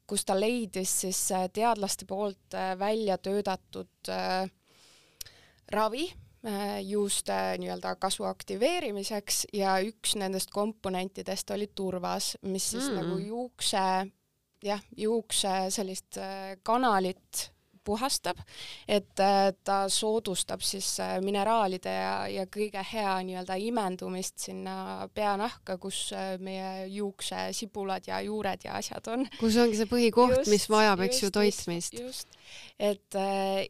kus 0.08 0.26
ta 0.26 0.38
leidis 0.40 0.94
siis 1.04 1.20
äh, 1.36 1.48
teadlaste 1.54 2.08
poolt 2.10 2.58
välja 2.80 3.18
töötatud 3.18 4.12
ravi 5.70 6.08
juuste 6.88 7.36
nii-öelda 7.60 7.98
kasvu 8.00 8.24
aktiveerimiseks 8.30 9.42
ja 9.54 9.76
üks 9.84 10.16
nendest 10.16 10.54
komponentidest 10.56 11.52
oli 11.52 11.68
turvas, 11.76 12.38
mis 12.48 12.70
siis 12.72 12.88
mm. 12.88 12.96
nagu 12.96 13.18
juukse, 13.20 13.84
jah, 14.64 14.86
juukse 14.98 15.52
sellist 15.76 16.16
kanalit 16.64 17.50
puhastab, 17.84 18.40
et 18.88 19.22
äh, 19.24 19.52
ta 19.64 19.80
soodustab 19.92 20.64
siis 20.66 20.92
äh, 21.04 21.18
mineraalide 21.24 21.94
ja, 21.94 22.16
ja 22.32 22.46
kõige 22.52 22.84
hea 22.92 23.16
nii-öelda 23.28 23.58
imendumist 23.64 24.40
sinna 24.50 25.08
peanahka, 25.14 25.78
kus 25.82 26.10
äh, 26.16 26.36
meie 26.42 26.88
juuksesibulad 26.94 28.10
ja 28.10 28.22
juured 28.26 28.66
ja 28.66 28.78
asjad 28.80 29.08
on. 29.14 29.26
kus 29.40 29.58
ongi 29.62 29.80
see 29.80 29.90
põhikoht, 29.90 30.44
mis 30.52 30.70
vajab, 30.72 31.06
eks 31.08 31.24
ju, 31.24 31.32
toitmist. 31.34 32.00
just, 32.00 32.40
et 32.80 33.18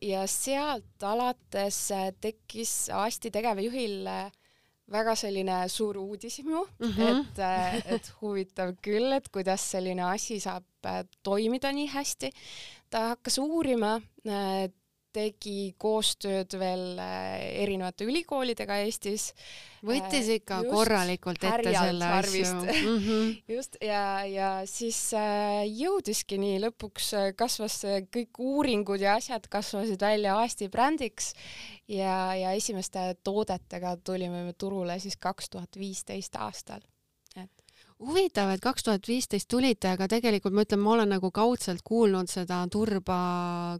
ja 0.06 0.26
sealt 0.30 1.04
alates 1.04 1.80
tekkis 2.22 2.76
Asti 3.00 3.32
tegevjuhil 3.34 4.08
väga 4.92 5.14
selline 5.18 5.60
suur 5.70 5.98
uudishimu 5.98 6.64
mm, 6.80 6.92
-hmm. 6.92 7.20
et, 7.20 7.86
et 7.86 8.12
huvitav 8.22 8.74
küll, 8.82 9.14
et 9.14 9.30
kuidas 9.30 9.72
selline 9.72 10.04
asi 10.04 10.40
saab 10.40 10.66
toimida 11.24 11.72
nii 11.76 11.88
hästi 11.92 12.32
ta 12.90 13.10
hakkas 13.14 13.40
uurima, 13.42 13.98
äh, 14.28 14.68
tegi 15.14 15.74
koostööd 15.82 16.54
veel 16.62 17.00
äh, 17.02 17.40
erinevate 17.64 18.06
ülikoolidega 18.06 18.76
Eestis. 18.84 19.32
võttis 19.82 20.28
äh, 20.30 20.38
ikka 20.38 20.60
just, 20.62 20.74
korralikult 20.76 21.48
ette 21.50 21.74
selle 21.74 22.12
asju 22.20 22.44
mm. 22.60 23.00
-hmm. 23.08 23.32
just 23.56 23.80
ja, 23.82 24.04
ja 24.30 24.52
siis 24.70 25.00
jõudiski 25.80 26.38
nii, 26.38 26.60
lõpuks 26.68 27.10
kasvas 27.40 27.80
kõik 28.14 28.38
uuringud 28.38 29.02
ja 29.02 29.16
asjad 29.18 29.50
kasvasid 29.50 30.02
välja 30.02 30.38
Aasti 30.38 30.70
brändiks 30.70 31.34
ja, 31.88 32.36
ja 32.38 32.54
esimeste 32.54 33.16
toodetega 33.24 33.98
tulime 33.98 34.46
me 34.46 34.54
turule 34.54 35.00
siis 35.00 35.18
kaks 35.18 35.50
tuhat 35.50 35.74
viisteist 35.80 36.38
aastal 36.38 36.86
huvitav, 38.00 38.52
et 38.54 38.62
kaks 38.64 38.86
tuhat 38.88 39.08
viisteist 39.08 39.50
tulite, 39.52 39.92
aga 39.92 40.08
tegelikult 40.12 40.56
ma 40.56 40.64
ütlen, 40.66 40.82
ma 40.84 40.94
olen 40.96 41.12
nagu 41.16 41.32
kaudselt 41.36 41.82
kuulnud 41.86 42.32
seda 42.32 42.62
turba 42.72 43.20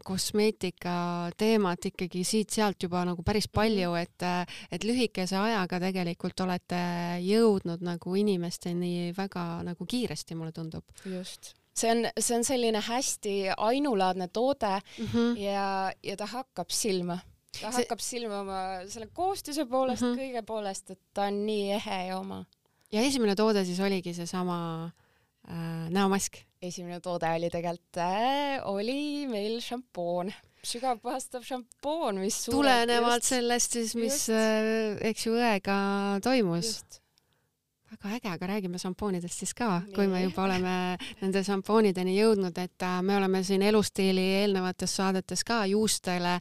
kosmeetika 0.04 0.94
teemat 1.40 1.88
ikkagi 1.90 2.24
siit-sealt 2.26 2.82
juba 2.84 3.04
nagu 3.08 3.24
päris 3.26 3.48
mhm. 3.48 3.54
palju, 3.56 3.94
et, 4.00 4.26
et 4.70 4.84
lühikese 4.84 5.38
ajaga 5.40 5.80
tegelikult 5.86 6.44
olete 6.44 6.82
jõudnud 7.24 7.84
nagu 7.86 8.18
inimesteni 8.20 9.10
väga 9.16 9.64
nagu 9.66 9.88
kiiresti, 9.88 10.36
mulle 10.36 10.52
tundub. 10.56 10.84
just 11.04 11.54
see 11.80 11.90
on, 11.90 12.06
see 12.18 12.36
on 12.36 12.44
selline 12.44 12.80
hästi 12.84 13.34
ainulaadne 13.56 14.28
toode 14.28 14.80
mm 14.80 15.06
-hmm. 15.06 15.36
ja, 15.38 15.92
ja 16.02 16.16
ta 16.16 16.26
hakkab 16.26 16.70
silma 16.70 17.18
ta 17.60 17.70
see... 17.70 17.76
hakkab 17.78 18.00
silma 18.00 18.40
oma 18.40 18.60
selle 18.88 19.06
koostise 19.06 19.64
poolest 19.66 20.02
mm, 20.02 20.08
-hmm. 20.08 20.20
kõige 20.20 20.42
poolest, 20.46 20.90
et 20.90 21.00
ta 21.14 21.30
on 21.30 21.46
nii 21.46 21.72
ehe 21.78 22.06
ja 22.08 22.18
oma 22.18 22.44
ja 22.92 23.02
esimene 23.06 23.36
toode 23.38 23.64
siis 23.64 23.80
oligi 23.80 24.14
seesama 24.16 24.60
äh, 24.86 25.90
näomask? 25.90 26.40
esimene 26.62 27.00
toode 27.00 27.28
oli 27.36 27.48
tegelikult 27.52 28.00
äh,, 28.04 28.60
oli 28.68 29.26
meil 29.30 29.60
šampoon, 29.64 30.32
sügavpuhastav 30.66 31.44
šampoon, 31.46 32.20
mis 32.20 32.42
tulenevalt 32.50 33.22
just, 33.22 33.30
sellest 33.32 33.78
siis, 33.78 33.94
mis, 33.96 34.26
äh, 34.34 34.98
eks 35.10 35.26
ju, 35.26 35.38
õega 35.40 35.76
toimus. 36.24 36.76
Väga 37.90 38.14
äge, 38.14 38.30
aga 38.30 38.46
räägime 38.46 38.78
šampoonidest 38.78 39.40
siis 39.42 39.52
ka, 39.56 39.80
kui 39.94 40.06
me 40.06 40.20
juba 40.22 40.44
oleme 40.44 40.74
nende 41.20 41.40
šampoonideni 41.42 42.14
jõudnud, 42.14 42.58
et 42.62 42.84
äh, 42.86 43.00
me 43.02 43.16
oleme 43.18 43.40
siin 43.46 43.64
Elustiili 43.66 44.22
eelnevates 44.40 44.94
saadetes 45.00 45.42
ka 45.46 45.64
juustele 45.66 46.36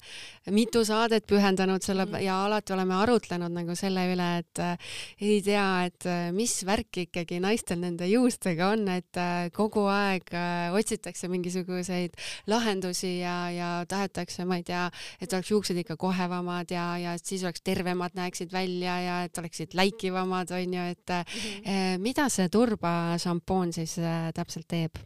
mitu 0.54 0.84
saadet 0.86 1.26
pühendanud 1.30 1.82
selle 1.86 2.06
mm. 2.06 2.22
ja 2.22 2.36
alati 2.46 2.76
oleme 2.76 2.96
arutlenud 3.00 3.56
nagu 3.56 3.76
selle 3.78 4.04
üle, 4.12 4.28
et 4.44 4.62
äh, 4.62 4.92
ei 5.26 5.40
tea, 5.46 5.66
et 5.90 6.06
äh, 6.10 6.28
mis 6.36 6.54
värk 6.70 7.02
ikkagi 7.06 7.42
naistel 7.42 7.82
nende 7.82 8.06
juustega 8.10 8.70
on, 8.76 8.86
et 8.94 9.22
kogu 9.56 9.88
aeg 9.90 10.30
otsitakse 10.78 11.28
mingisuguseid 11.32 12.14
lahendusi 12.50 13.16
ja, 13.24 13.36
ja 13.54 13.72
tahetakse, 13.90 14.46
ma 14.46 14.60
ei 14.60 14.68
tea, 14.68 14.86
et 15.18 15.34
oleks 15.34 15.50
juuksed 15.50 15.82
ikka 15.82 15.98
kohevamad 16.00 16.70
ja, 16.74 16.86
ja 17.02 17.18
siis 17.22 17.44
oleks 17.48 17.66
tervemad, 17.66 18.14
näeksid 18.18 18.54
välja 18.54 19.00
ja 19.02 19.20
et 19.26 19.38
oleksid 19.42 19.74
läikivamad, 19.78 20.54
onju, 20.54 20.88
et 20.94 21.18
-hmm. 21.40 22.02
mida 22.02 22.30
see 22.30 22.50
turbašampoon 22.50 23.74
siis 23.74 23.98
äh, 24.00 24.32
täpselt 24.34 24.68
teeb? 24.68 25.02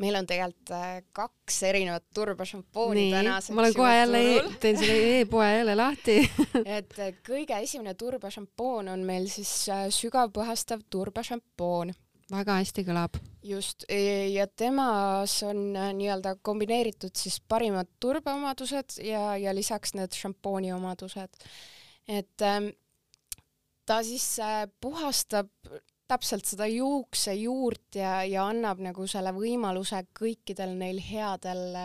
meil 0.00 0.16
on 0.16 0.26
tegelikult 0.26 0.70
äh, 0.72 1.02
kaks 1.12 1.62
erinevat 1.68 2.04
turbašampooni 2.14 3.10
tänaseks. 3.12 3.54
ma 3.54 3.60
olen 3.60 3.74
kohe 3.74 3.96
jälle 3.96 4.20
e, 4.36 4.42
teen 4.60 4.78
selle 4.78 5.20
e-poe 5.20 5.48
jälle 5.56 5.76
lahti 5.76 6.30
et 6.78 6.94
kõige 7.26 7.58
esimene 7.62 7.94
turbašampoon 7.94 8.88
on 8.88 9.04
meil 9.04 9.28
siis 9.28 9.68
sügavpuhastav 10.00 10.86
turbašampoon 10.90 11.92
väga 12.30 12.56
hästi 12.60 12.84
kõlab. 12.86 13.18
just, 13.42 13.84
ja 14.34 14.46
temas 14.46 15.40
on 15.46 15.72
nii-öelda 15.74 16.36
kombineeritud 16.42 17.14
siis 17.16 17.40
parimad 17.40 17.88
turbeomadused 18.00 19.00
ja, 19.04 19.36
ja 19.36 19.54
lisaks 19.54 19.94
need 19.98 20.14
šampooni 20.16 20.72
omadused. 20.72 21.44
et 22.08 22.42
ähm, 22.46 22.70
ta 23.90 24.02
siis 24.06 24.38
äh, 24.38 24.68
puhastab 24.80 25.50
täpselt 26.10 26.46
seda 26.46 26.66
juuksejuurt 26.70 27.98
ja, 27.98 28.20
ja 28.26 28.46
annab 28.50 28.82
nagu 28.82 29.06
selle 29.10 29.32
võimaluse 29.34 30.02
kõikidel 30.18 30.76
neil 30.78 30.98
headel, 31.02 31.76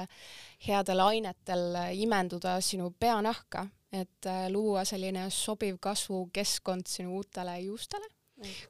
headel 0.68 1.02
ainetel 1.06 1.80
imenduda 1.98 2.58
sinu 2.66 2.92
peanahka, 3.00 3.66
et 3.94 4.30
äh, 4.30 4.46
luua 4.54 4.86
selline 4.86 5.30
sobiv 5.34 5.80
kasvukeskkond 5.82 6.90
sinu 6.90 7.18
uutele 7.22 7.58
juustele 7.66 8.15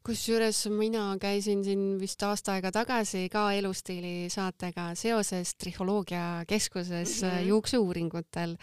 kusjuures 0.05 0.59
mina 0.69 1.15
käisin 1.17 1.63
siin 1.65 1.83
vist 1.97 2.21
aasta 2.23 2.53
aega 2.53 2.69
tagasi 2.71 3.25
ka 3.33 3.47
elustiili 3.57 4.29
saatega 4.29 4.91
seoses 4.93 5.55
Trihholoogia 5.57 6.43
keskuses 6.47 7.21
mm 7.21 7.29
-hmm. 7.29 7.47
juukseuuringutel 7.47 8.55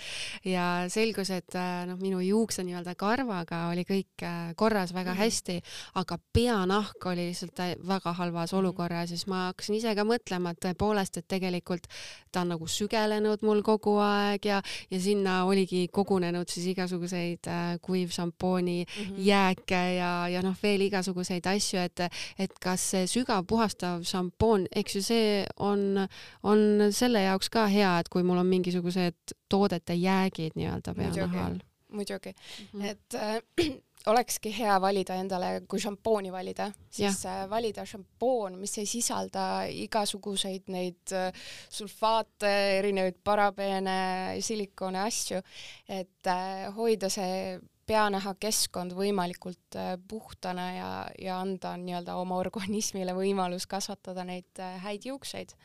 ja 0.44 0.84
selgus, 0.88 1.30
et 1.30 1.54
äh, 1.54 1.86
noh, 1.86 1.98
minu 1.98 2.20
juukse 2.20 2.62
nii-öelda 2.62 2.94
karvaga 2.94 3.66
oli 3.72 3.82
kõik 3.82 4.22
äh, 4.22 4.54
korras 4.56 4.94
väga 4.94 5.10
mm 5.10 5.16
-hmm. 5.16 5.18
hästi, 5.18 5.60
aga 5.94 6.18
peanahk 6.32 7.06
oli 7.06 7.26
lihtsalt 7.26 7.58
väga 7.88 8.12
halvas 8.12 8.52
-hmm. 8.52 8.58
olukorras 8.58 9.10
ja 9.10 9.16
siis 9.16 9.26
ma 9.26 9.46
hakkasin 9.46 9.74
ise 9.74 9.94
ka 9.94 10.04
mõtlema, 10.04 10.50
et 10.50 10.64
tõepoolest, 10.64 11.18
et 11.18 11.28
tegelikult 11.28 11.86
ta 12.32 12.40
on 12.40 12.48
nagu 12.48 12.66
sügelenud 12.66 13.42
mul 13.42 13.62
kogu 13.62 13.96
aeg 13.98 14.44
ja, 14.44 14.62
ja 14.90 15.00
sinna 15.00 15.44
oligi 15.44 15.88
kogunenud 15.92 16.48
siis 16.48 16.66
igasuguseid 16.66 17.46
äh, 17.46 17.78
kuivšampooni 17.80 18.84
mm 18.84 19.04
-hmm. 19.04 19.14
jääke 19.18 19.94
ja, 19.94 20.28
ja 20.28 20.42
noh, 20.42 20.56
veel 20.62 20.80
igasuguseid 20.80 20.91
asju, 20.96 21.78
et, 21.82 22.04
et 22.38 22.58
kas 22.62 22.84
see 22.94 23.06
sügav 23.10 23.46
puhastav 23.48 24.04
šampoon, 24.08 24.66
eks 24.70 24.98
ju, 24.98 25.02
see 25.02 25.44
on, 25.56 26.06
on 26.42 26.88
selle 26.94 27.24
jaoks 27.26 27.50
ka 27.52 27.66
hea, 27.72 27.98
et 28.00 28.10
kui 28.12 28.22
mul 28.26 28.42
on 28.42 28.48
mingisugused 28.48 29.36
toodete 29.48 29.94
jäägid 29.98 30.58
nii-öelda 30.58 30.94
peanahal. 30.94 31.60
muidugi 31.92 32.32
mm, 32.32 32.80
-hmm. 32.80 32.90
et 32.90 33.14
äh, 33.14 33.72
olekski 34.06 34.52
hea 34.56 34.74
valida 34.80 35.16
endale, 35.20 35.50
kui 35.68 35.80
šampooni 35.82 36.32
valida, 36.32 36.68
siis 36.90 37.24
ja. 37.24 37.42
Äh, 37.42 37.50
valida 37.50 37.84
šampoon, 37.86 38.58
mis 38.58 38.76
ei 38.78 38.86
sisalda 38.86 39.64
igasuguseid 39.68 40.70
neid 40.74 41.14
äh, 41.16 41.44
sulfaate, 41.70 42.52
erinevaid 42.78 43.20
parabeene, 43.24 43.98
silikoone 44.42 45.02
asju, 45.06 45.42
et 45.88 46.32
äh, 46.32 46.66
hoida 46.76 47.10
see 47.12 47.60
peanahakeskkond 47.88 48.94
võimalikult 48.96 49.78
äh, 49.78 49.94
puhtana 50.08 50.68
ja, 50.74 50.90
ja 51.18 51.40
anda 51.42 51.74
nii-öelda 51.80 52.16
oma 52.20 52.38
organismile 52.42 53.14
võimalus 53.16 53.66
kasvatada 53.70 54.26
neid 54.28 54.62
äh, 54.62 54.78
häid 54.84 55.08
juukseid 55.08 55.56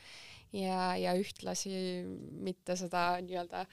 ja, 0.55 0.95
ja 0.97 1.13
ühtlasi 1.19 1.71
mitte 2.43 2.77
seda 2.79 3.19
nii-öelda 3.24 3.63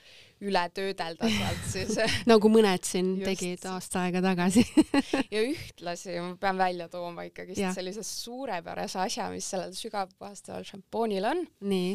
üle 0.45 0.65
töödelda 0.77 1.31
sealt 1.31 1.67
siis 1.75 1.99
nagu 2.29 2.51
mõned 2.53 2.85
siin 2.87 3.15
Just. 3.17 3.29
tegid 3.31 3.67
aasta 3.71 4.05
aega 4.07 4.25
tagasi 4.25 4.65
ja 5.35 5.45
ühtlasi 5.45 6.19
ma 6.21 6.35
pean 6.41 6.61
välja 6.61 6.91
tooma 6.93 7.27
ikkagist 7.29 7.65
sellise 7.77 8.05
suurepärase 8.07 9.01
asja, 9.07 9.31
mis 9.33 9.49
sellel 9.51 9.75
sügavpuhastaval 9.79 10.67
šampoonil 10.69 11.31
on. 11.33 11.47
nii 11.65 11.95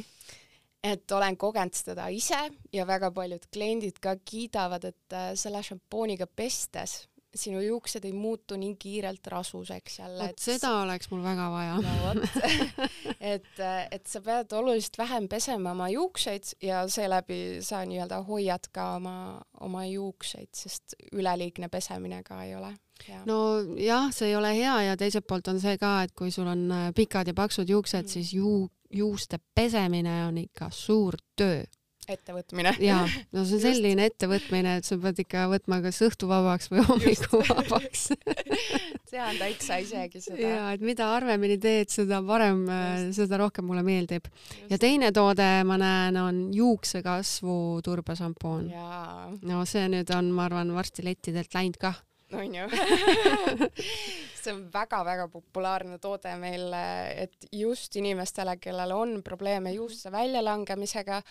et 0.83 1.12
olen 1.12 1.38
kogenud 1.38 1.75
seda 1.75 2.07
ise 2.13 2.39
ja 2.74 2.88
väga 2.88 3.12
paljud 3.12 3.50
kliendid 3.53 4.00
ka 4.01 4.15
kiidavad, 4.25 4.89
et 4.91 5.15
äh, 5.15 5.31
selle 5.39 5.63
šampooniga 5.63 6.27
pestes 6.27 7.03
sinu 7.36 7.62
juuksed 7.62 8.05
ei 8.05 8.13
muutu 8.13 8.57
nii 8.57 8.75
kiirelt 8.79 9.27
rasuseks 9.27 10.00
jälle. 10.00 10.24
vot 10.27 10.39
seda 10.41 10.71
oleks 10.81 11.12
mul 11.12 11.21
väga 11.24 11.50
vaja. 11.51 11.75
no 11.81 12.13
et, 13.33 13.59
äh, 13.59 13.88
et 13.91 14.07
sa 14.07 14.21
pead 14.21 14.53
oluliselt 14.57 14.98
vähem 14.98 15.27
pesema 15.29 15.71
oma 15.71 15.89
juukseid 15.89 16.53
ja 16.62 16.88
seeläbi 16.88 17.59
sa 17.62 17.83
nii-öelda 17.86 18.24
hoiad 18.25 18.71
ka 18.71 18.95
oma, 18.95 19.41
oma 19.59 19.86
juukseid, 19.86 20.50
sest 20.55 20.95
üleliigne 21.12 21.69
pesemine 21.69 22.24
ka 22.24 22.43
ei 22.43 22.55
ole 22.55 22.75
Ja. 23.07 23.21
nojah, 23.25 24.09
see 24.12 24.27
ei 24.27 24.36
ole 24.36 24.50
hea 24.51 24.73
ja 24.84 24.97
teiselt 24.99 25.23
poolt 25.27 25.47
on 25.47 25.60
see 25.60 25.77
ka, 25.80 26.01
et 26.03 26.12
kui 26.12 26.34
sul 26.36 26.49
on 26.51 26.65
äh, 26.71 26.89
pikad 26.95 27.32
ja 27.32 27.34
paksud 27.34 27.69
juuksed 27.69 28.03
mm., 28.03 28.12
siis 28.12 28.34
ju 28.34 28.67
juuste 28.89 29.39
pesemine 29.56 30.25
on 30.28 30.38
ikka 30.41 30.69
suur 30.73 31.17
töö 31.36 31.63
ettevõtmine. 32.10 32.73
jaa, 32.82 33.04
no 33.36 33.43
see 33.45 33.58
on 33.60 33.63
selline 33.63 34.06
Just. 34.06 34.15
ettevõtmine, 34.15 34.75
et 34.80 34.88
sa 34.88 34.97
pead 35.02 35.21
ikka 35.23 35.45
võtma 35.52 35.80
kas 35.84 36.02
õhtuvabaks 36.08 36.71
või 36.71 36.86
hommikuvabaks 36.88 38.06
tean 39.10 39.38
täitsa 39.41 39.80
isegi 39.84 40.23
seda. 40.23 40.41
jaa, 40.41 40.73
et 40.73 40.86
mida 40.86 41.12
harvemini 41.13 41.60
teed, 41.62 41.91
seda 41.93 42.21
parem, 42.25 42.65
seda 43.15 43.39
rohkem 43.41 43.67
mulle 43.69 43.84
meeldib. 43.86 44.30
ja 44.71 44.82
teine 44.82 45.13
toode, 45.15 45.47
ma 45.69 45.80
näen, 45.82 46.19
on 46.21 46.43
juuksekasvu 46.56 47.58
turbašampoon. 47.86 48.69
no 49.45 49.65
see 49.69 49.88
nüüd 49.91 50.13
on, 50.15 50.34
ma 50.34 50.49
arvan, 50.49 50.73
varsti 50.75 51.06
lettidelt 51.06 51.54
läinud 51.58 51.82
kah 51.82 52.02
onju 52.33 52.67
see 54.39 54.53
on 54.53 54.61
väga-väga 54.73 55.27
populaarne 55.31 55.97
toode 56.01 56.31
meil, 56.41 56.73
et 57.23 57.47
just 57.55 57.95
inimestele, 57.99 58.55
kellel 58.61 58.93
on 58.95 59.15
probleeme 59.25 59.73
juuste 59.75 60.11
väljalangemisega 60.13 61.21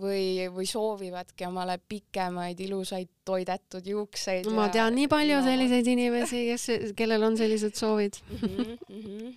või, 0.00 0.46
või 0.54 0.66
soovivadki 0.68 1.48
omale 1.48 1.78
pikemaid 1.88 2.60
ilusaid 2.66 3.10
toidetud 3.24 3.86
juukseid. 3.86 4.50
ma 4.54 4.68
tean 4.72 4.94
nii 4.96 5.08
palju 5.10 5.40
no. 5.40 5.46
selliseid 5.46 5.90
inimesi, 5.94 6.44
kes, 6.52 6.68
kellel 6.98 7.26
on 7.30 7.38
sellised 7.40 7.78
soovid 7.78 8.20
mm. 8.28 8.44
-hmm, 8.44 8.76
mm 8.88 9.02
-hmm. 9.02 9.34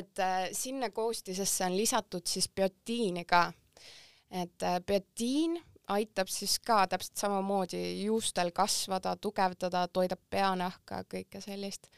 et 0.00 0.18
äh, 0.18 0.48
sinna 0.52 0.90
koostisesse 0.90 1.64
on 1.64 1.76
lisatud 1.76 2.26
siis 2.26 2.48
biotiini 2.48 3.24
ka 3.24 3.48
et 4.30 4.62
äh, 4.62 4.80
biotiin 4.86 5.62
aitab 5.94 6.30
siis 6.32 6.58
ka 6.64 6.82
täpselt 6.90 7.16
samamoodi 7.20 7.80
juustel 8.04 8.52
kasvada, 8.54 9.14
tugevdada, 9.20 9.86
toidab 9.92 10.20
peanahka, 10.30 11.02
kõike 11.10 11.40
sellist. 11.44 11.90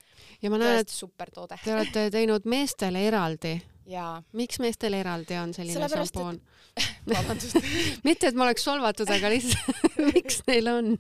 ja 0.43 0.51
ma 0.51 0.61
näen, 0.61 0.81
et 0.85 0.93
supertoode. 0.95 1.59
Te 1.65 1.75
olete 1.75 2.09
teinud 2.15 2.49
meestele 2.51 3.07
eraldi. 3.09 3.57
jaa. 3.91 4.23
miks 4.33 4.61
meestel 4.63 4.95
eraldi 4.95 5.39
on 5.41 5.55
selline 5.55 5.89
šampoon? 5.89 6.41
vabandust 7.15 7.57
mitte, 8.09 8.31
et 8.31 8.37
ma 8.39 8.47
oleks 8.49 8.65
solvatud, 8.65 9.11
aga 9.11 9.33
lihtsalt 9.33 9.97
miks 10.13 10.43
neil 10.47 10.71
on 10.71 10.93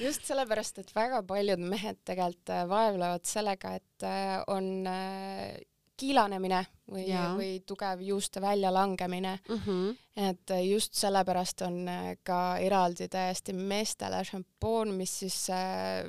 just 0.00 0.24
sellepärast, 0.28 0.80
et 0.80 0.94
väga 0.96 1.22
paljud 1.28 1.60
mehed 1.62 2.00
tegelikult 2.08 2.54
äh, 2.54 2.64
vaevlevad 2.68 3.26
sellega, 3.28 3.74
et 3.78 4.06
äh, 4.06 4.38
on 4.50 4.86
äh, 4.88 5.58
kiilanemine 6.00 6.60
või, 6.90 7.06
või 7.36 7.50
tugev 7.66 8.00
juuste 8.04 8.40
väljalangemine 8.40 9.36
mm. 9.36 9.60
-hmm. 9.66 9.96
et 10.28 10.54
just 10.66 10.94
sellepärast 10.98 11.62
on 11.66 11.82
äh, 11.88 12.14
ka 12.22 12.40
eraldi 12.58 13.08
täiesti 13.08 13.52
meestele 13.52 14.24
šampoon, 14.24 14.94
mis 14.96 15.18
siis 15.24 15.38
äh, 15.54 16.08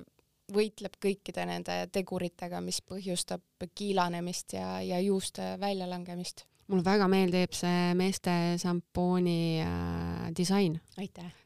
võitleb 0.51 0.95
kõikide 1.01 1.45
nende 1.47 1.87
teguritega, 1.91 2.61
mis 2.61 2.81
põhjustab 2.81 3.67
kiilanemist 3.75 4.53
ja, 4.53 4.79
ja 4.81 4.99
juuste 4.99 5.55
väljalangemist 5.59 6.45
mulle 6.71 6.85
väga 6.85 7.07
meeldib 7.11 7.55
see 7.55 7.91
meeste 7.99 8.33
šampooni 8.61 9.41
äh, 9.65 10.29
disain. 10.37 10.79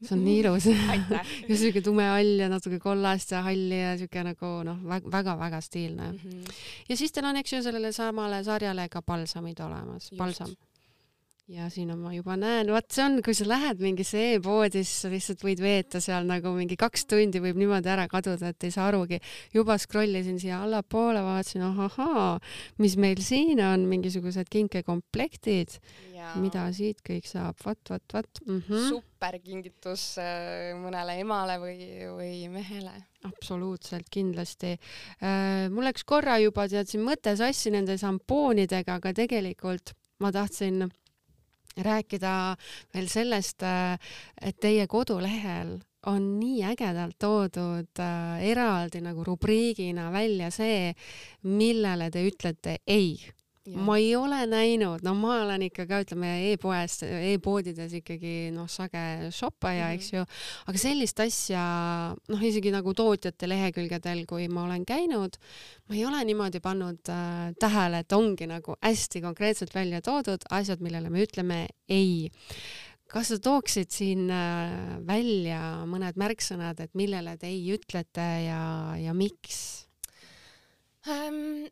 see 0.02 0.16
on 0.16 0.24
nii 0.26 0.38
ilus 0.44 0.70
ja 1.50 1.58
siuke 1.58 1.82
tume 1.86 2.08
hall 2.12 2.46
ja 2.46 2.50
natuke 2.52 2.80
kollast 2.84 3.36
ja 3.36 3.42
halli 3.46 3.82
ja 3.82 3.96
siuke 4.00 4.24
nagu 4.26 4.54
noh, 4.68 4.80
väga-väga 4.86 5.62
stiilne 5.62 6.12
mm. 6.12 6.20
-hmm. 6.20 6.62
ja 6.90 6.98
siis 6.98 7.12
teil 7.12 7.30
on, 7.32 7.42
eks 7.42 7.54
ju, 7.54 7.64
sellele 7.64 7.92
samale 7.92 8.44
sarjale 8.44 8.90
ka 8.90 9.02
palsamid 9.02 9.60
olemas, 9.60 10.12
palsam 10.18 10.56
ja 11.52 11.68
siin 11.70 11.92
on, 11.94 12.00
ma 12.02 12.12
juba 12.16 12.34
näen, 12.40 12.72
vot 12.74 12.88
see 12.90 13.04
on, 13.06 13.20
kui 13.26 13.36
sa 13.38 13.46
lähed 13.46 13.82
mingisse 13.84 14.22
e-poodi, 14.34 14.82
siis 14.82 15.04
sa 15.04 15.12
lihtsalt 15.12 15.44
võid 15.46 15.62
veeta 15.62 16.02
seal 16.02 16.26
nagu 16.26 16.50
mingi 16.56 16.78
kaks 16.80 17.06
tundi 17.12 17.42
võib 17.44 17.60
niimoodi 17.62 17.92
ära 17.92 18.08
kaduda, 18.10 18.50
et 18.50 18.66
ei 18.66 18.74
saa 18.74 18.88
arugi. 18.90 19.20
juba 19.54 19.78
scroll 19.82 20.18
isin 20.18 20.40
siia 20.42 20.64
allapoole, 20.66 21.22
vaatasin, 21.26 21.68
ahahaa, 21.68 22.40
mis 22.82 22.98
meil 22.98 23.22
siin 23.22 23.62
on, 23.62 23.86
mingisugused 23.92 24.50
kinkekomplektid. 24.50 25.80
mida 26.42 26.64
siit 26.74 27.04
kõik 27.06 27.28
saab, 27.30 27.60
vot, 27.62 27.78
vot, 27.90 28.02
vot 28.14 28.40
mm. 28.48 28.62
-hmm. 28.66 28.88
super 28.90 29.38
kingitus 29.44 30.18
äh, 30.18 30.74
mõnele 30.74 31.20
emale 31.22 31.60
või, 31.62 31.86
või 32.10 32.50
mehele 32.50 32.96
absoluutselt, 33.24 34.10
kindlasti 34.10 34.74
äh,. 35.22 35.70
mul 35.70 35.86
läks 35.86 36.04
korra 36.04 36.40
juba 36.42 36.66
tead 36.68 36.90
siin 36.90 37.06
mõte 37.06 37.38
sassi 37.38 37.70
nende 37.70 37.98
šampoonidega, 38.02 38.98
aga 38.98 39.14
tegelikult 39.14 39.94
ma 40.20 40.32
tahtsin 40.34 40.90
rääkida 41.78 42.56
veel 42.94 43.10
sellest, 43.12 43.64
et 44.42 44.60
teie 44.62 44.88
kodulehel 44.88 45.76
on 46.06 46.28
nii 46.40 46.64
ägedalt 46.70 47.18
toodud 47.20 48.00
äh, 48.00 48.44
eraldi 48.52 49.02
nagu 49.02 49.24
rubriigina 49.26 50.12
välja 50.14 50.52
see, 50.54 50.94
millele 51.50 52.12
te 52.14 52.26
ütlete 52.30 52.78
ei. 52.88 53.18
Ma 53.74 53.98
ei 53.98 54.12
ole 54.16 54.44
näinud, 54.46 55.02
no 55.06 55.16
ma 55.18 55.40
olen 55.42 55.66
ikka 55.66 55.88
ka 55.90 56.00
ütleme 56.04 56.30
e-poes 56.52 57.00
e, 57.06 57.10
e-poodides 57.32 57.96
ikkagi 58.00 58.52
noh, 58.54 58.68
sage 58.70 59.32
shoppaja 59.34 59.88
mm, 59.88 59.92
-hmm. 59.92 59.96
eks 59.96 60.10
ju, 60.14 60.26
aga 60.70 60.82
sellist 60.82 61.20
asja 61.24 61.64
noh, 62.30 62.44
isegi 62.46 62.74
nagu 62.74 62.94
tootjate 62.94 63.50
lehekülgedel, 63.50 64.26
kui 64.30 64.48
ma 64.48 64.68
olen 64.68 64.86
käinud, 64.86 65.38
ma 65.90 65.96
ei 65.96 66.06
ole 66.06 66.24
niimoodi 66.30 66.62
pannud 66.62 67.10
äh, 67.10 67.54
tähele, 67.60 68.04
et 68.06 68.14
ongi 68.14 68.48
nagu 68.48 68.78
hästi 68.82 69.22
konkreetselt 69.22 69.74
välja 69.76 70.02
toodud 70.02 70.46
asjad, 70.50 70.84
millele 70.86 71.10
me 71.10 71.26
ütleme 71.26 71.66
ei 71.90 72.30
kas 73.10 73.32
sa 73.32 73.40
tooksid 73.40 73.90
siin 73.94 74.30
äh, 74.30 75.00
välja 75.08 75.86
mõned 75.90 76.18
märksõnad, 76.22 76.80
et 76.84 76.94
millele 76.94 77.38
te 77.38 77.50
ei 77.50 77.66
ütlete 77.74 78.28
ja, 78.46 78.94
ja 79.02 79.14
miks 79.18 79.88
um,? 81.10 81.66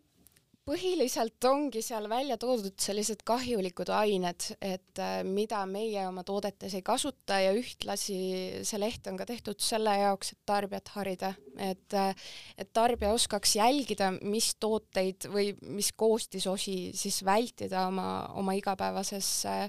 Põhiliselt 0.63 1.43
ongi 1.47 1.82
seal 1.84 2.06
välja 2.08 2.38
toodud 2.39 2.76
sellised 2.80 3.23
kahjulikud 3.28 3.89
ained, 3.91 4.45
et 4.63 5.02
äh, 5.02 5.17
mida 5.28 5.60
meie 5.67 6.06
oma 6.08 6.23
toodetes 6.28 6.76
ei 6.78 6.84
kasuta 6.86 7.39
ja 7.43 7.52
ühtlasi 7.58 8.19
see 8.63 8.80
leht 8.80 9.10
on 9.12 9.19
ka 9.19 9.28
tehtud 9.28 9.60
selle 9.63 9.95
jaoks, 9.99 10.34
et 10.34 10.41
tarbijat 10.47 10.93
harida, 10.95 11.34
et 11.58 11.97
äh, 11.99 12.13
et 12.58 12.71
tarbija 12.76 13.12
oskaks 13.15 13.58
jälgida, 13.60 14.13
mis 14.21 14.54
tooteid 14.56 15.28
või 15.34 15.52
mis 15.67 15.91
koostisosi 15.99 16.78
siis 16.95 17.19
vältida 17.28 17.88
oma, 17.89 18.08
oma 18.39 18.56
igapäevases 18.56 19.34
äh, 19.52 19.67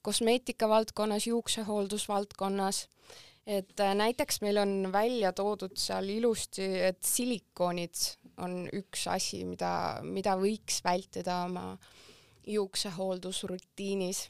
kosmeetika 0.00 0.68
valdkonnas, 0.68 1.28
juuksehooldusvaldkonnas 1.28 2.86
et 3.50 3.82
näiteks 3.98 4.40
meil 4.44 4.60
on 4.62 4.74
välja 4.92 5.32
toodud 5.36 5.74
seal 5.78 6.08
ilusti, 6.12 6.66
et 6.90 7.00
silikoonid 7.06 8.02
on 8.44 8.62
üks 8.76 9.06
asi, 9.10 9.42
mida, 9.48 10.00
mida 10.06 10.36
võiks 10.38 10.80
vältida 10.84 11.44
oma 11.48 11.72
juuksehooldusrutiinis. 12.50 14.28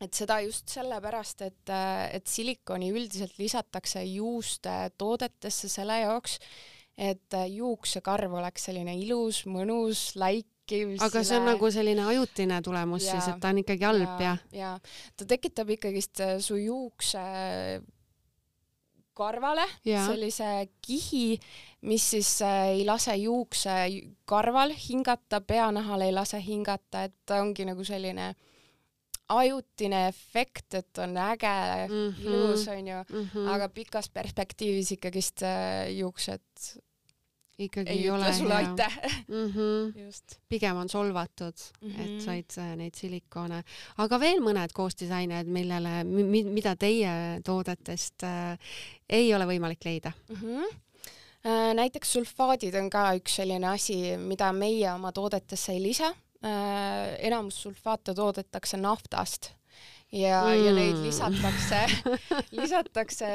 et 0.00 0.12
seda 0.12 0.40
just 0.44 0.68
sellepärast, 0.68 1.42
et, 1.46 1.70
et 2.12 2.26
silikoni 2.28 2.90
üldiselt 2.92 3.38
lisatakse 3.40 4.02
juuste 4.04 4.74
toodetesse 4.98 5.70
selle 5.72 6.02
jaoks, 6.02 6.36
et 6.96 7.38
juuksekarv 7.52 8.34
oleks 8.40 8.68
selline 8.68 8.96
ilus, 9.00 9.44
mõnus, 9.48 10.10
läikiv. 10.16 10.96
aga 11.00 11.22
see 11.24 11.38
on 11.38 11.48
nagu 11.52 11.70
selline 11.72 12.04
ajutine 12.12 12.60
tulemus 12.64 13.06
ja, 13.06 13.16
siis, 13.16 13.30
et 13.32 13.40
ta 13.40 13.52
on 13.52 13.62
ikkagi 13.62 13.88
halb 13.88 14.20
ja, 14.20 14.32
ja.? 14.32 14.36
jaa, 14.60 14.78
ta 15.16 15.28
tekitab 15.28 15.76
ikkagist 15.76 16.24
su 16.44 16.60
juukse 16.60 17.24
karvale 19.16 19.64
ja. 19.84 20.04
sellise 20.06 20.68
kihi, 20.86 21.38
mis 21.88 22.10
siis 22.10 22.32
äh, 22.44 22.66
ei 22.76 22.84
lase 22.86 23.16
juukse 23.16 23.76
karval 24.28 24.74
hingata, 24.88 25.40
peanahal 25.40 26.06
ei 26.06 26.12
lase 26.14 26.40
hingata, 26.42 27.06
et 27.08 27.16
ta 27.26 27.40
ongi 27.44 27.66
nagu 27.68 27.84
selline 27.84 28.34
ajutine 29.28 30.06
efekt, 30.08 30.74
et 30.78 30.98
on 31.02 31.16
äge 31.18 31.54
mm, 31.88 32.10
-hmm. 32.10 32.26
ilus 32.26 32.68
onju 32.68 33.02
mm, 33.08 33.28
-hmm. 33.32 33.48
aga 33.54 33.68
pikas 33.68 34.10
perspektiivis 34.10 34.92
ikkagist 34.92 35.42
äh, 35.42 35.90
juuksed 35.98 36.42
ikkagi 37.58 37.90
ei, 37.90 38.02
ei 38.02 38.10
ole 38.10 38.32
sulle 38.32 38.54
hea. 38.54 38.68
aitäh 38.68 38.98
mm. 39.28 39.52
-hmm. 39.52 39.98
just. 40.04 40.38
pigem 40.48 40.76
on 40.76 40.88
solvatud 40.88 41.54
mm, 41.80 41.90
-hmm. 41.90 42.00
et 42.00 42.10
mhm. 42.10 42.20
said 42.20 42.58
äh, 42.58 42.76
neid 42.76 42.94
silikoone, 42.94 43.62
aga 43.98 44.20
veel 44.20 44.40
mõned 44.44 44.72
koostisained, 44.74 45.46
millele, 45.46 46.04
mida 46.44 46.76
teie 46.76 47.40
toodetest 47.44 48.22
äh, 48.22 48.58
ei 49.08 49.34
ole 49.34 49.46
võimalik 49.46 49.84
leida 49.84 50.12
mm. 50.28 50.36
-hmm 50.36 50.82
näiteks 51.74 52.12
sulfaadid 52.12 52.74
on 52.74 52.88
ka 52.90 53.12
üks 53.14 53.36
selline 53.38 53.68
asi, 53.70 54.16
mida 54.18 54.48
meie 54.52 54.88
oma 54.92 55.12
toodetesse 55.12 55.72
ei 55.72 55.82
lisa. 55.82 56.08
Äh, 56.42 57.14
enamus 57.28 57.62
sulfaate 57.62 58.14
toodetakse 58.14 58.76
naftast 58.76 59.52
ja 60.12 60.42
mm., 60.44 60.64
ja 60.66 60.72
neid 60.76 61.00
lisatakse 61.02 61.80
lisatakse 62.60 63.28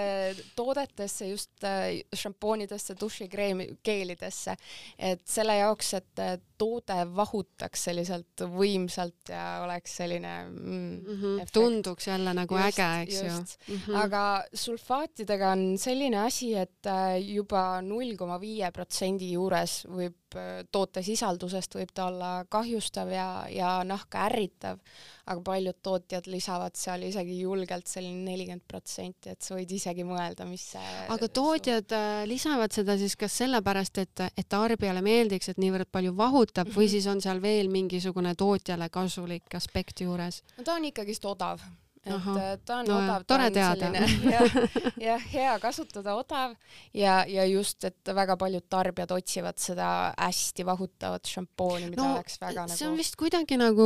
toodetesse 0.56 1.28
just 1.28 1.64
äh, 1.68 2.02
šampoonidesse, 2.16 2.96
dušikreemi, 3.00 3.68
geelidesse, 3.84 4.56
et 4.98 5.26
selle 5.28 5.58
jaoks, 5.60 5.94
et 6.00 6.26
toode 6.62 6.97
vahutaks 7.15 7.88
selliselt 7.88 8.43
võimsalt 8.54 9.32
ja 9.34 9.45
oleks 9.65 9.95
selline 10.02 10.34
mm, 10.45 10.71
mm 10.78 11.19
-hmm. 11.21 11.54
tunduks 11.54 12.08
jälle 12.08 12.34
nagu 12.38 12.58
just, 12.58 12.80
äge, 12.80 12.89
eks 13.04 13.21
just. 13.24 13.58
ju 13.67 13.76
mm. 13.76 13.82
-hmm. 13.86 14.02
aga 14.04 14.24
sulfaatidega 14.54 15.52
on 15.56 15.78
selline 15.78 16.19
asi, 16.26 16.54
et 16.56 16.86
äh, 16.86 17.17
juba 17.34 17.82
null 17.82 18.15
koma 18.17 18.39
viie 18.41 18.71
protsendi 18.71 19.32
juures 19.32 19.86
võib 19.88 20.38
äh, 20.38 20.62
toote 20.71 21.02
sisaldusest 21.04 21.76
võib 21.76 21.93
ta 21.93 22.06
olla 22.12 22.45
kahjustav 22.50 23.10
ja, 23.10 23.30
ja 23.50 23.71
nahka 23.84 24.28
ärritav, 24.30 24.80
aga 25.26 25.41
paljud 25.41 25.80
tootjad 25.82 26.28
lisavad 26.28 26.76
seal 26.76 27.04
isegi 27.04 27.39
julgelt 27.41 27.88
selline 27.88 28.24
nelikümmend 28.32 28.67
protsenti, 28.67 29.30
et 29.30 29.41
sa 29.41 29.56
võid 29.56 29.71
isegi 29.71 30.04
mõelda, 30.04 30.45
mis 30.45 30.67
see 30.76 30.93
aga 31.10 31.28
tootjad 31.28 31.88
su... 31.89 31.95
Äh, 31.95 32.28
lisavad 32.28 32.71
seda 32.71 32.97
siis 32.97 33.15
kas 33.15 33.38
sellepärast, 33.41 33.97
et, 33.97 34.26
et 34.38 34.47
tarbijale 34.50 35.02
meeldiks, 35.02 35.50
et 35.50 35.58
niivõrd 35.58 35.89
palju 35.91 36.13
vahutab 36.15 36.51
-hmm. 36.58 36.76
või 36.76 36.90
siis 36.90 37.08
on 37.08 37.22
seal 37.22 37.42
veel 37.42 37.70
mingisugune 37.70 38.36
tootjale 38.36 38.90
kasulik 38.90 39.56
aspekt 39.56 40.02
juures? 40.02 40.44
no 40.58 40.64
ta 40.64 40.74
on 40.74 40.86
ikkagist 40.86 41.26
odav 41.26 41.62
et 42.02 42.14
Aha. 42.14 42.36
Äh, 42.40 42.58
ta 42.66 42.80
on 42.82 42.88
no, 42.90 42.98
odav, 42.98 43.26
ta 43.30 43.38
on 43.38 43.54
teada. 43.54 43.92
jah, 44.34 44.56
jah, 44.98 45.26
hea 45.34 45.52
kasutada, 45.62 46.16
odav 46.18 46.56
ja, 46.98 47.22
ja 47.30 47.46
just, 47.46 47.84
et 47.86 48.14
väga 48.16 48.38
paljud 48.42 48.66
tarbijad 48.70 49.14
otsivad 49.14 49.60
seda 49.62 49.90
hästi 50.18 50.66
vahutavat 50.66 51.30
šampooni, 51.30 51.92
mida 51.94 52.02
no, 52.02 52.16
oleks 52.18 52.40
väga 52.42 52.66
nagu 52.66 52.78
see 52.80 52.90
on 52.90 52.98
vist 52.98 53.18
kuidagi 53.22 53.60
nagu 53.62 53.86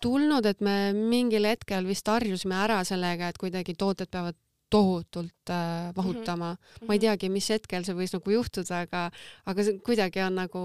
tulnud, 0.00 0.48
et 0.48 0.64
me 0.64 0.94
mingil 0.96 1.48
hetkel 1.50 1.88
vist 1.88 2.08
harjusime 2.08 2.56
ära 2.56 2.80
sellega, 2.88 3.28
et 3.28 3.40
kuidagi 3.40 3.76
tooted 3.76 4.08
peavad 4.08 4.38
tohutult 4.70 5.50
äh, 5.50 5.90
vahutama 5.96 6.54
mm. 6.54 6.56
-hmm. 6.56 6.88
ma 6.88 6.94
ei 6.94 7.04
teagi, 7.04 7.28
mis 7.28 7.50
hetkel 7.50 7.84
see 7.84 7.96
võis 8.00 8.16
nagu 8.16 8.36
juhtuda, 8.38 8.84
aga, 8.86 9.08
aga 9.44 9.64
see 9.66 9.80
kuidagi 9.84 10.24
on 10.24 10.40
nagu, 10.40 10.62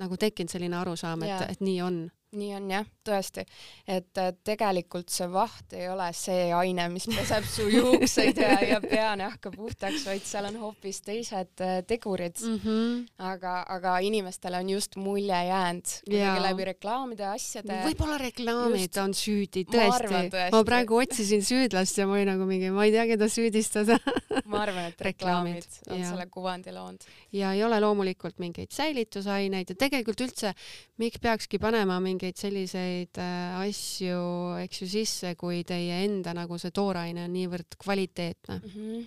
nagu 0.00 0.16
tekkinud 0.18 0.50
selline 0.50 0.76
arusaam, 0.76 1.22
et, 1.26 1.44
et 1.50 1.60
nii 1.64 1.80
on 1.84 1.98
nii 2.38 2.54
on 2.58 2.70
jah, 2.70 2.86
tõesti, 3.04 3.44
et 3.90 4.20
tegelikult 4.44 5.12
see 5.12 5.28
vaht 5.32 5.74
ei 5.76 5.88
ole 5.92 6.08
see 6.16 6.48
aine, 6.56 6.86
mis 6.92 7.06
peseb 7.10 7.46
su 7.48 7.66
juukseid 7.76 8.40
ja, 8.40 8.56
ja 8.64 8.80
peanahka 8.82 9.52
puhtaks, 9.54 10.06
vaid 10.08 10.24
seal 10.26 10.48
on 10.48 10.58
hoopis 10.62 11.02
teised 11.04 11.64
äh, 11.64 11.80
tegurid 11.86 12.40
mm. 12.40 12.60
-hmm. 12.64 13.04
aga, 13.30 13.56
aga 13.76 13.98
inimestele 14.04 14.58
on 14.58 14.70
just 14.70 14.96
mulje 14.96 15.40
jäänud 15.48 15.94
kuidagi 16.04 16.44
läbi 16.48 16.68
reklaamide, 16.70 17.26
asjade. 17.28 17.80
võib-olla 17.88 18.18
reklaamid 18.18 18.88
just... 18.88 19.02
on 19.04 19.14
süüdi, 19.14 19.66
tõesti. 19.68 20.50
ma 20.52 20.64
praegu 20.64 21.00
otsisin 21.02 21.44
süüdlast 21.44 21.98
ja 21.98 22.06
ma 22.06 22.18
olin 22.18 22.32
nagu 22.34 22.48
mingi, 22.48 22.70
ma 22.74 22.88
ei 22.88 22.94
tea, 22.94 23.06
keda 23.14 23.28
süüdistada 23.28 23.98
ma 24.50 24.62
arvan, 24.64 24.88
et 24.90 25.00
reklaamid 25.00 25.68
on 25.90 26.00
ja. 26.00 26.08
selle 26.08 26.26
kuvandi 26.32 26.72
loonud. 26.72 27.04
ja 27.32 27.52
ei 27.52 27.64
ole 27.64 27.80
loomulikult 27.80 28.38
mingeid 28.42 28.72
säilitusaineid 28.74 29.70
ja 29.70 29.76
tegelikult 29.78 30.24
üldse, 30.24 30.54
miks 31.02 31.20
peakski 31.22 31.60
panema 31.62 32.00
mingeid 32.00 32.23
mingeid 32.24 32.40
selliseid 32.40 33.20
äh, 33.20 33.58
asju, 33.60 34.20
eks 34.64 34.80
ju, 34.80 34.88
sisse, 34.88 35.34
kui 35.36 35.60
teie 35.68 36.04
enda 36.06 36.32
nagu 36.36 36.56
see 36.60 36.72
tooraine 36.72 37.26
on 37.26 37.36
niivõrd 37.36 37.76
kvaliteetne 37.80 38.60
mm. 38.62 38.72
-hmm 38.74 39.04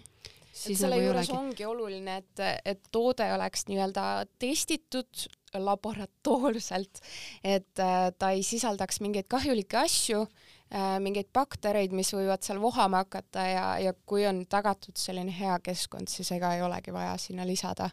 et 0.57 0.73
selle 0.73 0.95
nagu 0.95 1.05
juures 1.05 1.27
olegi. 1.29 1.37
ongi 1.37 1.65
oluline, 1.69 2.13
et, 2.17 2.39
et 2.65 2.79
toode 2.89 3.27
oleks 3.29 3.67
nii-öelda 3.69 4.25
testitud 4.41 5.27
laboratoorselt, 5.53 6.97
et 7.45 7.77
äh, 7.77 8.09
ta 8.17 8.31
ei 8.33 8.41
sisaldaks 8.41 8.97
mingeid 9.05 9.27
kahjulikke 9.29 9.77
asju 9.77 10.23
äh,, 10.23 10.97
mingeid 10.97 11.29
baktereid, 11.29 11.93
mis 11.93 12.09
võivad 12.09 12.41
seal 12.41 12.57
vohama 12.57 13.03
hakata 13.05 13.45
ja, 13.45 13.67
ja 13.85 13.93
kui 14.05 14.25
on 14.25 14.47
tagatud 14.49 14.97
selline 14.97 15.29
hea 15.29 15.59
keskkond, 15.61 16.09
siis 16.09 16.31
ega 16.33 16.55
ei 16.55 16.65
olegi 16.65 16.95
vaja 16.95 17.13
sinna 17.21 17.45
lisada 17.45 17.91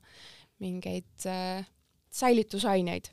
mingeid 0.65 1.29
äh, 1.29 1.69
säilitusaineid 2.09 3.13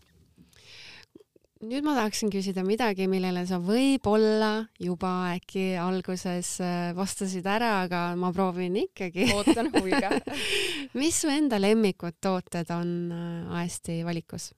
nüüd 1.61 1.85
ma 1.85 1.93
tahaksin 1.97 2.31
küsida 2.33 2.63
midagi, 2.65 3.05
millele 3.09 3.43
sa 3.49 3.59
võib-olla 3.61 4.51
juba 4.81 5.11
äkki 5.35 5.65
alguses 5.81 6.55
äh, 6.63 6.91
vastasid 6.97 7.45
ära, 7.49 7.73
aga 7.85 8.03
ma 8.19 8.31
proovin 8.35 8.79
ikkagi. 8.83 9.29
ootan 9.35 9.71
huviga 9.75 10.13
mis 10.99 11.21
su 11.21 11.29
enda 11.31 11.61
lemmikud 11.61 12.17
tooted 12.23 12.71
on 12.73 12.95
äh, 13.13 13.59
Aesti 13.61 14.01
valikus? 14.07 14.51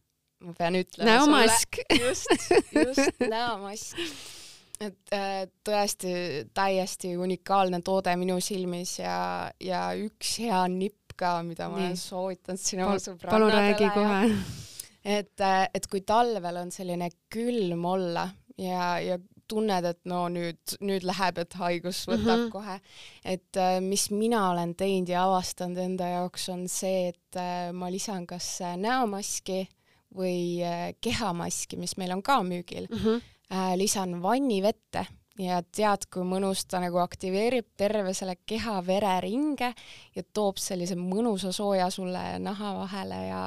ma 0.43 0.55
pean 0.57 0.79
ütlema 0.79 1.11
näomask. 1.11 1.83
just, 1.99 2.31
just 2.75 3.23
näomask. 3.35 3.99
et 4.83 5.15
äh, 5.15 5.45
tõesti 5.67 6.15
täiesti 6.55 7.15
unikaalne 7.19 7.83
toode 7.83 8.15
minu 8.19 8.39
silmis 8.43 8.97
ja, 8.99 9.51
ja 9.59 9.89
üks 9.99 10.37
hea 10.43 10.65
nipp 10.71 11.17
ka, 11.19 11.41
mida 11.45 11.67
ma 11.69 11.77
Nii. 11.77 11.89
olen 11.91 11.99
soovitanud 11.99 12.59
sinu 12.63 12.87
sõbrannadele. 12.95 13.33
palun 13.35 13.53
räägi 13.53 13.91
kohe 13.93 14.71
et, 15.03 15.43
et 15.73 15.87
kui 15.91 16.01
talvel 16.01 16.57
on 16.63 16.71
selline 16.71 17.09
külm 17.33 17.85
olla 17.85 18.27
ja, 18.57 18.97
ja 19.03 19.19
tunned, 19.49 19.85
et 19.85 19.99
no 20.09 20.25
nüüd, 20.31 20.75
nüüd 20.81 21.05
läheb, 21.07 21.39
et 21.43 21.57
haigus 21.59 22.03
võtab 22.07 22.37
mm 22.37 22.45
-hmm. 22.45 22.51
kohe. 22.51 22.79
et 23.25 23.57
äh, 23.57 23.79
mis 23.81 24.09
mina 24.11 24.49
olen 24.51 24.75
teinud 24.75 25.09
ja 25.09 25.25
avastanud 25.25 25.77
enda 25.77 26.07
jaoks, 26.07 26.49
on 26.49 26.67
see, 26.67 27.07
et 27.07 27.35
äh, 27.35 27.71
ma 27.73 27.91
lisan 27.91 28.27
kas 28.27 28.59
näomaski 28.77 29.67
või 30.15 30.61
kehamaski, 31.01 31.77
mis 31.77 31.97
meil 31.97 32.11
on 32.11 32.21
ka 32.21 32.43
müügil 32.43 32.87
mm, 32.89 32.97
-hmm. 32.97 33.77
lisan 33.77 34.21
vannivette 34.21 35.05
ja 35.41 35.61
tead, 35.63 36.05
kui 36.13 36.25
mõnus 36.27 36.65
ta 36.69 36.79
nagu 36.83 36.99
aktiveerib 37.01 37.71
terve 37.77 38.13
selle 38.13 38.35
keha 38.45 38.79
vereringe 38.85 39.73
ja 40.15 40.23
toob 40.33 40.57
sellise 40.61 40.95
mõnusa 40.99 41.51
sooja 41.51 41.89
sulle 41.89 42.39
naha 42.39 42.73
vahele 42.77 43.21
ja 43.27 43.43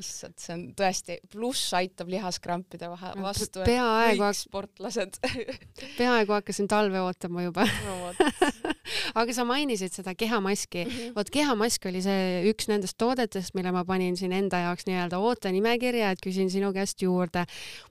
issand, 0.00 0.36
see 0.40 0.54
on 0.54 0.62
tõesti, 0.78 1.18
pluss 1.30 1.72
aitab 1.76 2.10
lihaskrampide 2.12 2.88
vahe 2.92 3.12
vastu. 3.22 3.62
peaaegu 3.66 4.30
sportlased 4.36 5.18
peaaegu 6.00 6.36
hakkasin 6.36 6.68
talve 6.70 7.00
ootama 7.04 7.44
juba 7.46 7.66
no, 7.86 8.12
aga 9.20 9.36
sa 9.36 9.46
mainisid 9.48 9.94
seda 9.94 10.14
kehamaski 10.18 10.84
mm 10.84 10.90
-hmm.. 10.90 11.14
vot 11.16 11.30
kehamask 11.30 11.86
oli 11.90 12.02
see 12.04 12.42
üks 12.50 12.68
nendest 12.70 12.98
toodetest, 12.98 13.54
mille 13.54 13.72
ma 13.72 13.84
panin 13.84 14.16
siin 14.16 14.32
enda 14.32 14.64
jaoks 14.66 14.88
nii-öelda 14.88 15.18
ootenimekirja, 15.18 16.10
et 16.10 16.24
küsin 16.26 16.50
sinu 16.50 16.72
käest 16.72 17.02
juurde. 17.02 17.44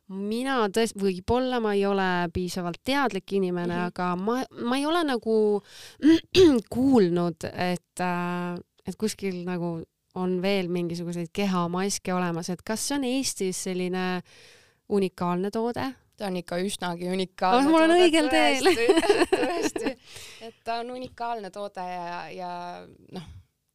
mina 0.09 0.67
tõesti, 0.67 0.99
võib-olla 0.99 1.59
ma 1.63 1.73
ei 1.73 1.85
ole 1.85 2.29
piisavalt 2.33 2.81
teadlik 2.83 3.31
inimene 3.31 3.73
mm, 3.73 3.79
-hmm. 3.79 3.87
aga 3.87 4.15
ma, 4.15 4.43
ma 4.69 4.77
ei 4.77 4.85
ole 4.85 5.03
nagu 5.03 5.63
kuulnud, 6.75 7.49
et 7.53 7.99
äh, 7.99 8.59
et 8.87 8.95
kuskil 8.99 9.43
nagu 9.47 9.77
on 10.19 10.37
veel 10.41 10.69
mingisuguseid 10.71 11.31
kehamaske 11.33 12.13
olemas, 12.13 12.49
et 12.53 12.61
kas 12.65 12.87
see 12.87 12.97
on 12.99 13.05
Eestis 13.09 13.63
selline 13.67 14.05
unikaalne 14.93 15.51
toode? 15.53 15.89
ta 16.17 16.27
on 16.29 16.35
ikka 16.37 16.59
üsnagi 16.61 17.07
unikaalne 17.09 17.65
oh, 17.65 17.71
mul 17.73 17.87
on 17.87 17.95
õigel 17.95 18.27
teel. 18.29 18.67
tõesti, 19.31 19.93
et 20.45 20.59
ta 20.65 20.79
on 20.83 20.91
unikaalne 20.93 21.49
toode 21.53 21.85
ja, 21.89 22.17
ja 22.29 22.51
noh, 23.17 23.29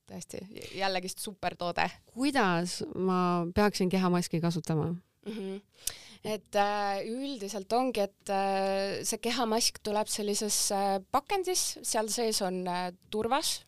tõesti 0.09 0.45
jällegist 0.79 1.25
supertoode. 1.25 1.89
kuidas 2.15 2.81
ma 2.95 3.47
peaksin 3.55 3.91
kehamaski 3.91 4.41
kasutama 4.45 4.93
mm? 4.93 5.33
-hmm 5.33 5.97
et 6.25 6.57
äh, 6.59 7.05
üldiselt 7.07 7.73
ongi, 7.73 8.01
et 8.01 8.31
äh, 8.33 9.05
see 9.07 9.21
kehamask 9.23 9.79
tuleb 9.87 10.09
sellises 10.11 10.57
äh, 10.75 10.99
pakendis, 11.15 11.79
seal 11.87 12.09
sees 12.11 12.43
on 12.43 12.67
äh, 12.67 12.91
turvas 13.11 13.61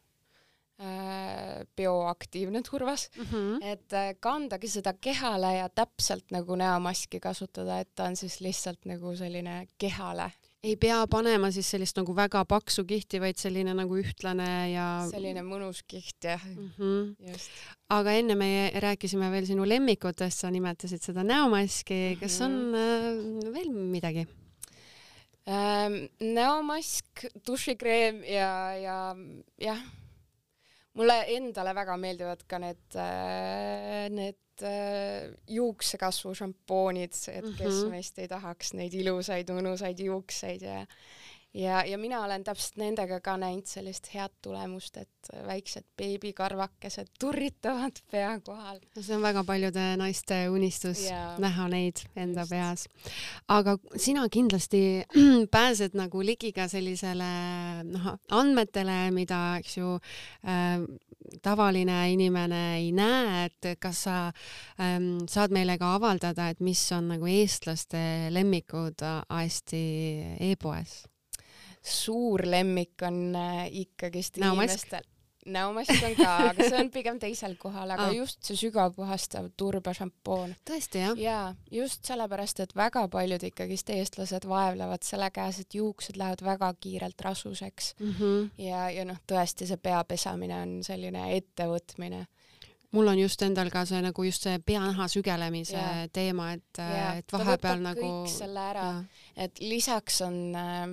bioaktiivne 1.76 2.62
turvas 2.62 3.10
mm, 3.16 3.24
-hmm. 3.24 3.64
et 3.72 3.92
äh, 3.92 4.14
kandagi 4.20 4.68
seda 4.68 4.92
kehale 4.92 5.54
ja 5.56 5.68
täpselt 5.68 6.30
nagu 6.32 6.56
näomaski 6.56 7.20
kasutada, 7.20 7.80
et 7.80 7.90
ta 7.94 8.04
on 8.04 8.16
siis 8.16 8.40
lihtsalt 8.40 8.86
nagu 8.88 9.16
selline 9.16 9.66
kehale. 9.78 10.30
ei 10.62 10.76
pea 10.76 11.06
panema 11.06 11.50
siis 11.50 11.70
sellist 11.70 11.96
nagu 11.96 12.16
väga 12.16 12.44
paksu 12.44 12.84
kihti, 12.84 13.20
vaid 13.20 13.36
selline 13.36 13.74
nagu 13.74 13.96
ühtlane 13.96 14.72
ja 14.72 14.86
selline 15.10 15.42
mõnus 15.42 15.84
kiht 15.86 16.24
jah 16.24 16.44
mm, 16.44 16.72
-hmm. 16.78 17.30
just. 17.32 17.50
aga 17.88 18.12
enne 18.12 18.34
me 18.34 18.72
rääkisime 18.74 19.30
veel 19.30 19.46
sinu 19.46 19.68
lemmikutest, 19.68 20.38
sa 20.38 20.50
nimetasid 20.50 21.02
seda 21.02 21.24
näomaski, 21.24 22.16
kas 22.20 22.40
on 22.40 22.52
mm 22.52 22.74
-hmm. 22.74 23.46
äh, 23.46 23.52
veel 23.54 23.70
midagi? 23.70 24.26
Ähm, 25.48 26.04
näomask, 26.20 27.24
dušikreem 27.46 28.24
ja, 28.24 28.74
ja 28.76 29.16
jah 29.58 29.80
mulle 30.98 31.16
endale 31.36 31.74
väga 31.76 31.96
meeldivad 32.00 32.44
ka 32.50 32.58
need, 32.62 32.84
äh, 32.98 34.06
need 34.10 34.64
äh, 34.66 35.30
juuksekasvu 35.48 36.34
šampoonid, 36.42 37.14
et 37.32 37.44
kes 37.44 37.58
mm 37.60 37.70
-hmm. 37.70 37.90
meist 37.94 38.18
ei 38.18 38.28
tahaks 38.28 38.74
neid 38.74 38.94
ilusaid 38.94 39.50
mõnusaid 39.54 40.02
juukseid 40.04 40.62
ja 40.66 40.84
ja, 41.54 41.84
ja 41.84 41.98
mina 41.98 42.22
olen 42.24 42.44
täpselt 42.44 42.76
nendega 42.80 43.20
ka 43.20 43.34
näinud 43.40 43.66
sellist 43.66 44.10
head 44.14 44.32
tulemust, 44.42 44.96
et 44.96 45.30
väiksed 45.46 45.84
beebikarvakesed 45.98 47.10
turritavad 47.20 47.98
pea 48.10 48.32
kohal. 48.44 48.78
see 49.00 49.16
on 49.16 49.22
väga 49.22 49.44
paljude 49.44 49.84
naiste 50.00 50.48
unistus 50.50 51.04
yeah. 51.08 51.38
näha 51.38 51.68
neid 51.68 52.04
enda 52.16 52.46
Just. 52.46 52.50
peas. 52.50 52.86
aga 53.48 53.76
sina 53.96 54.28
kindlasti 54.28 55.04
pääsed 55.56 55.98
nagu 55.98 56.22
ligi 56.22 56.52
ka 56.52 56.68
sellisele 56.68 57.30
noh, 57.84 58.10
andmetele, 58.30 59.10
mida, 59.10 59.42
eks 59.58 59.78
ju 59.78 59.98
äh,, 60.46 60.86
tavaline 61.42 61.98
inimene 62.12 62.62
ei 62.78 62.90
näe, 62.92 63.46
et 63.46 63.74
kas 63.80 64.04
sa 64.06 64.16
ähm, 64.80 65.26
saad 65.28 65.54
meile 65.54 65.78
ka 65.78 65.94
avaldada, 65.98 66.48
et 66.50 66.60
mis 66.60 66.82
on 66.96 67.10
nagu 67.14 67.26
eestlaste 67.30 68.30
lemmikud 68.34 69.02
Aesti 69.28 69.80
e-poes? 70.50 71.09
Suur 71.82 72.44
lemmik 72.46 73.02
on 73.06 73.36
äh, 73.36 73.66
ikkagist 73.84 74.38
inimestel 74.38 75.06
näomask 75.46 76.02
on 76.04 76.16
ka, 76.18 76.32
aga 76.50 76.66
see 76.68 76.78
on 76.80 76.90
pigem 76.92 77.18
teisel 77.20 77.54
kohal, 77.60 77.90
aga 77.94 78.08
ah. 78.10 78.14
just 78.14 78.42
see 78.44 78.58
sügavpuhastav 78.60 79.50
turbašampoon. 79.60 80.54
tõesti, 80.68 81.04
jah? 81.04 81.20
jaa, 81.20 81.44
just 81.72 82.04
sellepärast, 82.08 82.60
et 82.64 82.74
väga 82.76 83.06
paljud 83.12 83.44
ikkagist 83.50 83.92
eestlased 83.94 84.46
vaevlevad 84.50 85.06
selle 85.06 85.30
käes, 85.34 85.62
et 85.62 85.78
juuksed 85.78 86.20
lähevad 86.20 86.44
väga 86.44 86.72
kiirelt 86.80 87.24
rasuseks 87.24 87.94
mm. 87.98 88.12
-hmm. 88.18 88.50
ja, 88.66 88.90
ja 88.90 89.06
noh, 89.08 89.20
tõesti 89.32 89.68
see 89.70 89.80
pea 89.80 90.02
pesamine 90.04 90.60
on 90.60 90.76
selline 90.84 91.30
ettevõtmine 91.36 92.26
mul 92.90 93.06
on 93.06 93.18
just 93.18 93.42
endal 93.42 93.70
ka 93.70 93.84
see 93.86 94.02
nagu 94.02 94.24
just 94.26 94.42
see 94.42 94.58
peanaha 94.58 95.08
sügelemise 95.08 95.78
ja. 95.78 96.08
teema, 96.12 96.52
et, 96.52 96.82
et 97.16 97.32
vahepeal 97.32 97.80
nagu. 97.82 98.12
selle 98.28 98.60
ära, 98.60 98.86
et 99.36 99.60
lisaks 99.62 100.20
on 100.26 100.40
äh, 100.58 100.86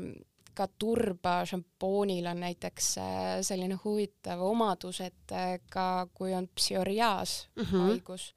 ka 0.58 0.68
turba 0.80 1.42
šampoonil 1.48 2.30
on 2.32 2.42
näiteks 2.46 2.88
äh, 3.02 3.26
selline 3.46 3.78
huvitav 3.84 4.42
omadus, 4.44 5.02
et 5.06 5.36
äh, 5.36 5.58
ka 5.70 6.08
kui 6.14 6.34
on 6.36 6.50
psoriaas 6.56 7.48
mm 7.56 7.64
-hmm. 7.64 7.86
haigus, 7.86 8.34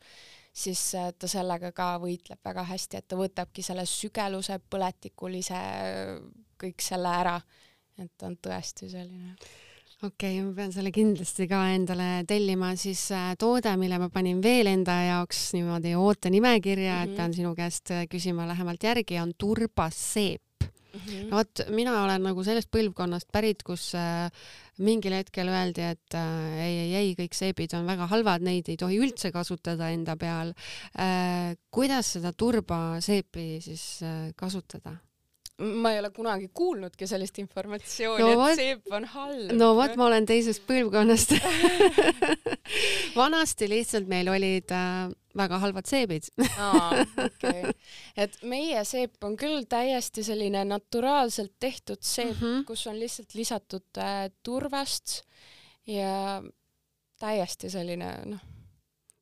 siis 0.53 0.95
äh, 0.95 1.13
ta 1.19 1.29
sellega 1.29 1.73
ka 1.73 1.95
võitleb 2.03 2.41
väga 2.45 2.67
hästi, 2.73 2.97
et 2.97 3.09
ta 3.09 3.17
võtabki 3.17 3.63
selle 3.63 3.87
sügeluse, 3.87 4.61
põletikulise, 4.71 5.63
kõik 6.63 6.81
selle 6.83 7.09
ära. 7.09 7.41
et 7.99 8.13
ta 8.17 8.27
on 8.27 8.37
tõesti 8.37 8.89
selline 8.89 9.35
okei 10.03 10.39
okay,, 10.39 10.45
ma 10.45 10.55
pean 10.55 10.73
selle 10.73 10.91
kindlasti 10.91 11.47
ka 11.49 11.59
endale 11.75 12.25
tellima, 12.27 12.77
siis 12.77 13.09
toode, 13.39 13.77
mille 13.77 13.99
ma 13.99 14.09
panin 14.09 14.43
veel 14.43 14.67
enda 14.67 14.93
jaoks 15.05 15.53
niimoodi 15.53 15.95
ootenimekirja 15.95 16.95
mm, 16.95 16.99
-hmm. 16.99 17.03
et 17.03 17.11
mhm. 17.11 17.17
pean 17.17 17.35
sinu 17.35 17.55
käest 17.55 17.91
küsima 18.11 18.47
lähemalt 18.49 18.83
järgi, 18.83 19.21
on 19.21 19.33
turbaseep 19.39 20.41
mm. 20.93 21.01
-hmm. 21.01 21.31
vot, 21.31 21.65
mina 21.71 21.97
olen 22.05 22.23
nagu 22.31 22.45
sellest 22.45 22.71
põlvkonnast 22.71 23.31
pärit, 23.33 23.63
kus 23.67 23.91
äh, 23.95 24.31
mingil 24.79 25.13
hetkel 25.13 25.49
öeldi, 25.49 25.85
et 25.95 26.15
äh, 26.15 26.65
ei, 26.65 26.79
ei, 26.87 26.95
ei, 27.03 27.13
kõik 27.19 27.37
seebid 27.37 27.75
on 27.79 27.87
väga 27.87 28.09
halvad, 28.11 28.43
neid 28.47 28.69
ei 28.69 28.77
tohi 28.81 28.99
üldse 29.01 29.33
kasutada 29.33 29.91
enda 29.91 30.17
peal 30.17 30.55
äh,. 30.97 31.55
kuidas 31.71 32.17
seda 32.17 32.33
turbaseepi 32.33 33.61
siis 33.65 34.03
äh, 34.03 34.33
kasutada? 34.37 34.97
Ma 35.61 35.93
ei 35.93 36.01
ole 36.01 36.11
kunagi 36.15 36.49
kuulnudki 36.55 37.07
sellist 37.07 37.39
informatsiooni 37.43 38.25
no,, 38.25 38.47
et 38.49 38.61
seep 38.61 38.93
on 38.97 39.07
halb. 39.15 39.55
no 39.57 39.73
vot, 39.79 39.97
ma 40.01 40.07
olen 40.09 40.29
teisest 40.29 40.65
põlvkonnast 40.69 41.35
vanasti 43.21 43.69
lihtsalt 43.71 44.09
meil 44.11 44.31
olid 44.33 44.73
äh, 44.75 45.11
väga 45.37 45.61
halvad 45.63 45.89
seebid 45.91 46.31
aa, 46.57 47.05
okei 47.27 47.27
okay.. 47.27 47.75
et 48.17 48.39
meie 48.43 48.85
seep 48.89 49.21
on 49.27 49.37
küll 49.41 49.67
täiesti 49.71 50.25
selline 50.27 50.65
naturaalselt 50.69 51.55
tehtud 51.61 52.01
seep 52.01 52.37
mm, 52.37 52.41
-hmm. 52.41 52.65
kus 52.69 52.87
on 52.91 52.99
lihtsalt 53.01 53.35
lisatud 53.35 54.01
äh, 54.01 54.31
turvast 54.43 55.23
ja 55.87 56.43
täiesti 57.21 57.71
selline 57.71 58.15
noh. 58.25 58.47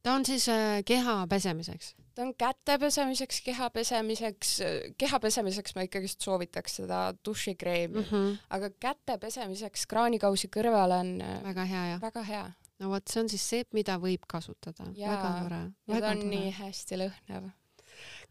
Ta 0.03 0.15
on 0.15 0.27
siis 0.27 0.49
äh, 0.53 0.83
keha 0.87 1.27
pesemiseks? 1.31 1.95
ta 2.19 2.25
on 2.27 2.33
käte 2.35 2.79
pesemiseks, 2.83 3.41
keha 3.47 3.69
pesemiseks, 3.71 4.55
keha 4.99 5.21
pesemiseks 5.23 5.77
ma 5.77 5.85
ikkagist 5.87 6.25
soovitaks 6.27 6.81
seda 6.81 7.03
dušikreemi 7.25 8.01
mm, 8.01 8.09
-hmm. 8.11 8.33
aga 8.57 8.71
käte 8.71 9.19
pesemiseks 9.23 9.87
kraanikausi 9.87 10.51
kõrval 10.57 10.97
on 10.99 11.13
väga 11.45 11.65
hea, 11.65 11.85
jah? 11.93 12.03
väga 12.03 12.25
hea. 12.31 12.49
no 12.79 12.91
vot, 12.95 13.07
see 13.07 13.23
on 13.23 13.31
siis 13.31 13.47
seep, 13.55 13.71
mida 13.73 13.99
võib 14.03 14.27
kasutada. 14.27 14.91
väga 14.99 15.31
tore. 15.43 15.63
ja 15.87 16.01
ta 16.01 16.11
on 16.11 16.25
tore. 16.25 16.35
nii 16.35 16.51
hästi 16.59 17.01
lõhnav. 17.05 17.49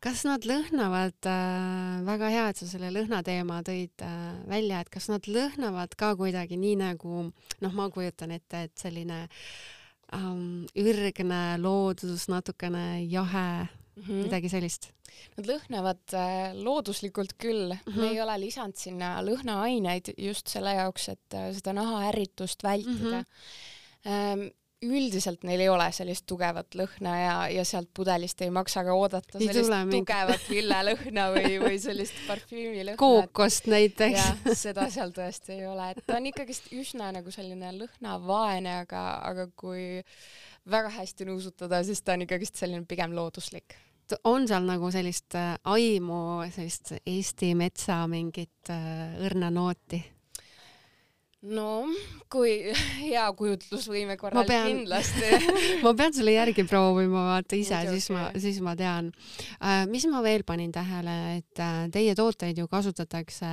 kas 0.04 0.26
nad 0.28 0.44
lõhnavad 0.52 1.32
äh,, 1.32 2.04
väga 2.12 2.34
hea, 2.36 2.50
et 2.50 2.60
sa 2.60 2.68
selle 2.68 2.92
lõhna 2.92 3.24
teema 3.24 3.62
tõid 3.64 4.04
äh, 4.04 4.44
välja, 4.52 4.84
et 4.84 4.90
kas 4.90 5.08
nad 5.10 5.32
lõhnavad 5.32 5.96
ka 5.96 6.16
kuidagi 6.20 6.60
nii 6.60 6.76
nagu 6.84 7.32
noh, 7.62 7.74
ma 7.74 7.90
kujutan 7.90 8.36
ette, 8.36 8.68
et 8.68 8.76
selline 8.84 9.24
äh, 9.24 9.42
um, 10.16 10.66
ürgne 10.76 11.42
loodus, 11.62 12.28
natukene 12.32 13.04
jahe 13.10 13.48
mm, 13.64 14.04
-hmm. 14.04 14.24
midagi 14.28 14.50
sellist? 14.50 14.92
Nad 15.38 15.48
lõhnavad 15.50 16.14
äh, 16.14 16.54
looduslikult 16.54 17.34
küll 17.42 17.74
mm, 17.74 17.82
-hmm. 17.88 18.02
me 18.02 18.12
ei 18.12 18.22
ole 18.22 18.38
lisanud 18.40 18.78
sinna 18.78 19.18
lõhnaaineid 19.26 20.14
just 20.18 20.48
selle 20.48 20.76
jaoks, 20.78 21.10
et 21.10 21.34
äh, 21.34 21.50
seda 21.54 21.74
nahaärritust 21.74 22.64
vältida 22.64 23.24
mm. 23.24 23.26
-hmm. 23.26 23.76
Ähm, 24.08 24.42
üldiselt 24.86 25.42
neil 25.48 25.64
ei 25.64 25.70
ole 25.74 25.88
sellist 25.96 26.28
tugevat 26.30 26.76
lõhna 26.78 27.14
ja, 27.18 27.36
ja 27.50 27.64
sealt 27.66 27.90
pudelist 27.98 28.42
ei 28.46 28.52
maksa 28.54 28.84
ka 28.86 28.94
oodata 28.94 29.40
Ei 29.40 29.50
sellist 29.50 29.94
tugevat 29.94 30.50
lillelõhna 30.54 31.28
või, 31.34 31.54
või 31.64 31.80
sellist 31.82 32.20
parfüümilõhna. 32.28 32.98
kookost 33.02 33.70
näiteks. 33.72 34.54
seda 34.60 34.86
seal 34.94 35.16
tõesti 35.16 35.58
ei 35.58 35.66
ole, 35.70 35.90
et 35.96 36.04
ta 36.06 36.20
on 36.20 36.30
ikkagist 36.30 36.70
üsna 36.78 37.10
nagu 37.16 37.34
selline 37.34 37.74
lõhnavaene, 37.80 38.78
aga, 38.84 39.04
aga 39.26 39.48
kui 39.58 40.04
väga 40.70 40.92
hästi 41.00 41.26
nuusutada, 41.26 41.82
siis 41.84 42.04
ta 42.04 42.14
on 42.14 42.28
ikkagist 42.28 42.62
selline 42.62 42.86
pigem 42.86 43.16
looduslik. 43.18 43.80
on 44.24 44.46
seal 44.48 44.68
nagu 44.68 44.92
sellist 44.92 45.36
äh, 45.36 45.56
aimu, 45.64 46.46
sellist 46.54 46.94
Eesti 47.02 47.56
metsa 47.56 48.04
mingit 48.08 48.70
äh, 48.70 49.18
õrna 49.26 49.50
nooti? 49.52 50.04
No 51.42 51.86
kui 52.34 52.72
hea 53.06 53.26
kujutlusvõime 53.38 54.16
Ma 54.16 54.18
korral 54.20 54.48
pean- 54.50 54.68
kindlasti. 54.72 55.30
ma 55.86 55.94
pean 55.94 56.14
selle 56.16 56.34
järgi 56.34 56.64
proovima, 56.68 57.28
vaata 57.34 57.56
ise, 57.60 57.78
siis 57.92 58.10
ma, 58.10 58.32
siis 58.42 58.58
ma 58.66 58.74
tean 58.80 59.12
äh,. 59.62 59.86
mis 59.92 60.08
ma 60.10 60.24
veel 60.26 60.44
panin 60.48 60.72
tähele, 60.74 61.38
et 61.38 61.62
äh, 61.62 61.86
teie 61.94 62.16
tooteid 62.18 62.58
ju 62.58 62.68
kasutatakse 62.68 63.52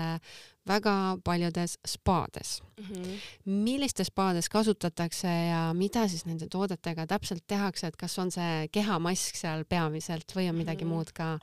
väga 0.67 0.95
paljudes 1.25 1.77
spaades. 1.87 2.63
Mhm. 2.81 3.11
millistes 3.45 4.09
spaades 4.09 4.49
kasutatakse 4.49 5.29
ja 5.29 5.67
mida 5.77 6.07
siis 6.09 6.25
nende 6.27 6.49
toodetega 6.51 7.05
täpselt 7.07 7.45
tehakse, 7.47 7.87
et 7.93 7.97
kas 8.01 8.17
on 8.19 8.31
see 8.33 8.69
kehamask 8.73 9.37
seal 9.37 9.65
peamiselt 9.69 10.33
või 10.35 10.49
on 10.49 10.57
midagi 10.57 10.85
Mhm. 10.89 10.93
muud 10.95 11.13
ka? 11.13 11.39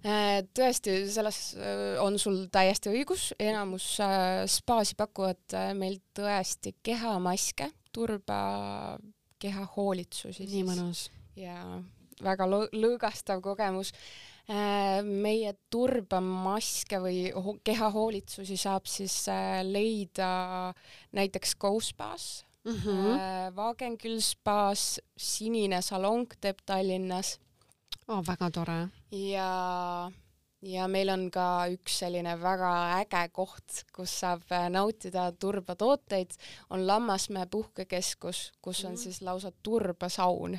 Äh, 0.00 0.40
tõesti, 0.56 0.94
selles 1.12 1.38
äh, 1.60 1.98
on 2.00 2.14
sul 2.20 2.46
täiesti 2.52 2.88
õigus, 2.88 3.34
enamus 3.36 3.98
äh, 4.00 4.46
spaasi 4.48 4.96
pakuvad 4.96 5.56
meil 5.76 5.98
tõesti 6.16 6.72
kehamaske, 6.82 7.68
turba 7.92 8.38
kehahoolitsusi 9.40 10.46
nii 10.48 10.64
mõnus. 10.64 11.10
ja 11.36 11.60
väga 12.24 12.48
lõ- 12.48 12.70
lõõgastav 12.72 13.40
kogemus. 13.44 13.92
meie 15.04 15.52
turbamaske 15.70 16.98
või 16.98 17.30
ho- 17.30 17.60
kehahoolitsusi 17.62 18.56
saab 18.56 18.88
siis 18.90 19.28
leida 19.62 20.74
näiteks 21.12 21.54
Go 21.54 21.78
spaas 21.80 22.44
Mm 22.64 22.72
mm, 22.72 22.80
-hmm. 22.84 23.54
Wagenküll 23.56 24.20
spaas, 24.20 25.00
Sinine 25.16 25.80
salong 25.82 26.28
teeb 26.40 26.58
Tallinnas 26.66 27.38
oh, 28.10 28.22
väga 28.26 28.50
tore. 28.50 28.78
ja, 29.14 30.10
ja 30.62 30.88
meil 30.90 31.08
on 31.12 31.28
ka 31.32 31.46
üks 31.72 32.00
selline 32.02 32.34
väga 32.40 32.72
äge 33.00 33.22
koht, 33.32 33.84
kus 33.94 34.18
saab 34.24 34.42
äh, 34.52 34.68
nautida 34.72 35.30
turbatooteid, 35.32 36.34
on 36.70 36.86
Lammasmäe 36.86 37.46
puhkekeskus, 37.50 38.50
kus 38.62 38.84
on 38.84 38.92
Mhm. 38.96 39.02
siis 39.02 39.22
lausa 39.22 39.52
turbasaun. 39.62 40.58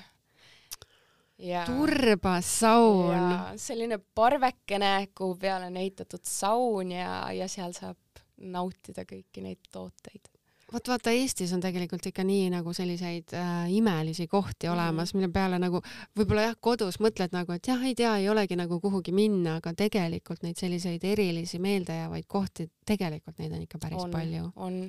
ja 1.38 1.66
turbasaun. 1.66 3.58
selline 3.58 4.00
parvekene, 4.16 5.08
kuhu 5.18 5.36
peale 5.36 5.66
on 5.66 5.78
ehitatud 5.78 6.24
saun 6.24 6.92
ja, 6.92 7.32
ja 7.34 7.48
seal 7.48 7.74
saab 7.74 7.98
nautida 8.38 9.04
kõiki 9.06 9.42
neid 9.42 9.60
tooteid. 9.72 10.30
Vot 10.74 10.88
vaata, 10.88 11.12
Eestis 11.12 11.52
on 11.56 11.62
tegelikult 11.64 12.06
ikka 12.08 12.24
nii 12.28 12.50
nagu 12.54 12.74
selliseid 12.74 13.34
äh, 13.38 13.72
imelisi 13.74 14.28
kohti 14.28 14.68
Mhm. 14.68 14.74
olemas, 14.74 15.14
mille 15.14 15.30
peale 15.34 15.60
nagu 15.60 15.82
võib-olla 16.18 16.48
jah, 16.50 16.56
kodus 16.60 17.00
mõtled 17.04 17.34
nagu, 17.36 17.52
et 17.52 17.68
jah, 17.68 17.84
ei 17.84 17.96
tea, 17.96 18.16
ei 18.18 18.30
olegi 18.30 18.56
nagu 18.56 18.80
kuhugi 18.80 19.12
minna, 19.12 19.58
aga 19.62 19.74
tegelikult 19.74 20.44
neid 20.44 20.58
selliseid 20.60 21.04
erilisi 21.04 21.60
meeldejäävaid 21.60 22.28
kohti, 22.28 22.70
tegelikult 22.86 23.40
neid 23.40 23.58
on 23.58 23.66
ikka 23.66 23.82
päris 23.82 24.04
on, 24.04 24.12
palju. 24.12 24.52
on. 24.56 24.80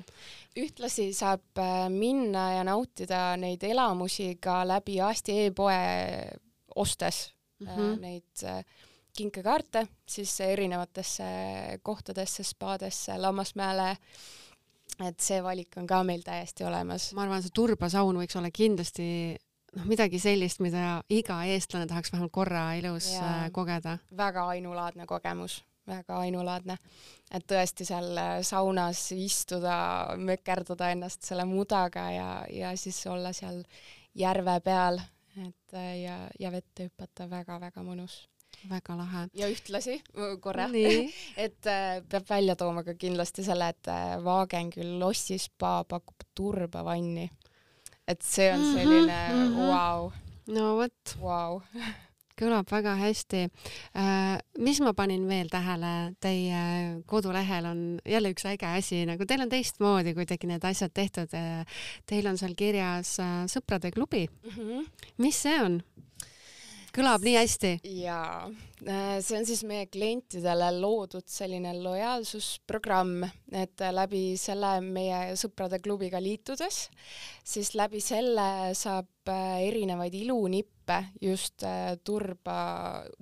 ühtlasi 0.57 1.11
saab 1.13 1.59
äh, 1.59 1.89
minna 1.89 2.51
ja 2.57 2.63
nautida 2.63 3.35
neid 3.37 3.63
elamusi 3.63 4.35
ka 4.41 4.63
läbi 4.67 4.99
Aasti 5.01 5.39
e-poe 5.45 5.77
ostes 6.75 7.33
mm. 7.59 7.67
-hmm. 7.67 7.99
neid 8.01 8.43
äh, 8.43 8.63
kinkekaarte 9.17 9.87
siis 10.09 10.39
erinevatesse 10.41 11.23
kohtadesse, 11.83 12.43
spaadesse, 12.43 13.17
Lammasmäele. 13.17 13.97
Et 15.01 15.19
see 15.19 15.39
valik 15.43 15.77
on 15.77 15.87
ka 15.89 16.03
meil 16.03 16.21
täiesti 16.25 16.65
olemas. 16.67 17.11
ma 17.17 17.25
arvan, 17.25 17.41
see 17.41 17.53
turbasaun 17.55 18.21
võiks 18.21 18.37
olla 18.37 18.51
kindlasti 18.53 19.07
noh, 19.77 19.85
midagi 19.89 20.19
sellist, 20.21 20.61
mida 20.63 21.01
iga 21.13 21.39
eestlane 21.49 21.87
tahaks 21.89 22.13
vähemalt 22.13 22.33
korra 22.33 22.65
elus 22.77 23.13
Jaa. 23.13 23.45
äh, 23.45 23.51
kogeda. 23.51 23.97
väga 24.17 24.47
ainulaadne 24.55 25.07
kogemus, 25.09 25.61
väga 25.87 26.19
ainulaadne. 26.25 26.77
et 27.31 27.47
tõesti 27.49 27.87
seal 27.87 28.17
äh, 28.17 28.35
saunas 28.45 29.05
istuda, 29.15 29.77
mökerdada 30.17 30.91
ennast 30.93 31.23
selle 31.25 31.45
mudaga 31.49 32.09
ja, 32.11 32.29
ja 32.49 32.75
siis 32.77 33.05
olla 33.07 33.33
seal 33.33 33.63
järve 34.15 34.59
peal, 34.61 35.01
et 35.37 35.73
äh, 35.73 35.97
ja, 36.03 36.19
ja 36.39 36.51
vette 36.51 36.89
hüpata 36.89 37.29
väga-väga 37.29 37.83
mõnus. 37.83 38.23
Väga 38.69 38.95
lahe. 38.97 39.23
ja 39.33 39.47
ühtlasi 39.51 39.97
äh, 39.99 40.35
korra, 40.41 40.69
et 41.45 41.65
äh, 41.69 42.01
peab 42.09 42.29
välja 42.29 42.55
tooma 42.59 42.83
ka 42.83 42.93
kindlasti 42.99 43.43
selle, 43.45 43.69
et 43.73 43.87
äh, 43.91 44.17
Wagenküll 44.23 44.97
Lossi 44.99 45.37
spa 45.41 45.83
pakub 45.83 46.23
turbavanni. 46.35 47.29
et 48.07 48.21
see 48.21 48.49
on 48.51 48.59
Mhm, 48.59 48.73
selline 48.75 49.19
vau, 49.69 50.11
no 50.47 50.73
vot, 50.75 51.13
vau. 51.21 51.61
kõlab 52.39 52.65
väga 52.67 52.95
hästi. 52.97 53.43
mis 54.59 54.79
ma 54.81 54.91
panin 54.97 55.27
veel 55.29 55.47
tähele, 55.53 56.15
teie 56.19 57.01
kodulehel 57.05 57.65
on 57.69 57.83
jälle 58.09 58.31
üks 58.33 58.45
äge 58.49 58.65
asi, 58.65 59.03
nagu 59.05 59.25
teil 59.25 59.41
on 59.45 59.49
teistmoodi 59.53 60.15
kuidagi 60.17 60.47
need 60.49 60.65
asjad 60.65 60.91
tehtud. 60.93 61.29
Teil 62.09 62.27
on 62.27 62.37
seal 62.41 62.55
kirjas 62.57 63.19
äh, 63.21 63.45
sõprade 63.47 63.91
klubi, 63.93 64.25
mis 65.17 65.43
see 65.45 65.59
on? 65.61 65.83
Kõlab 66.93 67.23
nii 67.25 67.35
hästi. 67.39 67.71
jaa, 68.03 68.49
see 68.83 69.37
on 69.37 69.47
siis 69.47 69.63
meie 69.67 69.87
klientidele 69.91 70.69
loodud 70.77 71.25
selline 71.29 71.73
lojaalsusprogramm, 71.79 73.25
et 73.51 73.81
äh, 73.81 73.93
läbi 73.95 74.23
selle 74.39 74.75
meie 74.85 75.33
sõprade 75.39 75.79
klubiga 75.83 76.21
liitudes, 76.21 76.87
siis 77.43 77.73
läbi 77.79 78.01
selle 78.03 78.73
saab 78.77 79.31
äh, 79.31 79.65
erinevaid 79.69 80.15
ilunippe, 80.21 80.99
just 81.21 81.65
äh, 81.67 81.95
turba, 82.03 82.57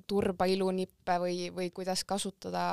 turba 0.08 0.50
ilunippe 0.52 1.20
või, 1.24 1.46
või 1.56 1.72
kuidas 1.76 2.04
kasutada 2.08 2.66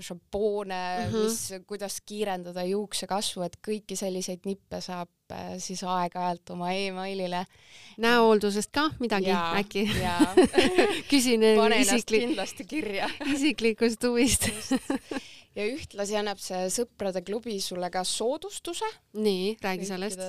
šampoone 0.00 0.80
mm. 0.98 1.12
-hmm. 1.12 1.22
mis, 1.24 1.66
kuidas 1.66 2.00
kiirendada 2.06 2.64
juuksekasvu, 2.64 3.42
et 3.46 3.56
kõiki 3.68 3.96
selliseid 3.96 4.44
nippe 4.44 4.80
saab 4.80 5.08
äh, 5.32 5.56
siis 5.58 5.82
aeg-ajalt 5.84 6.50
oma 6.54 6.72
emailile 6.72 7.44
näohooldusest 8.02 8.70
ka 8.72 8.90
midagi 9.00 9.30
Jaa, 9.30 9.56
äkki? 9.60 9.86
küsin 11.10 11.44
isiklik, 11.80 12.28
kindlasti 12.28 12.64
kirja. 12.68 13.08
isiklikust 13.34 14.04
huvist. 14.04 14.48
ja 15.56 15.64
ühtlasi 15.64 16.18
annab 16.20 16.42
see 16.42 16.66
sõprade 16.72 17.24
klubi 17.24 17.58
sulle 17.60 17.90
ka 17.90 18.04
soodustuse. 18.04 18.88
nii, 19.16 19.56
räägi 19.62 19.88
sellest. 19.88 20.20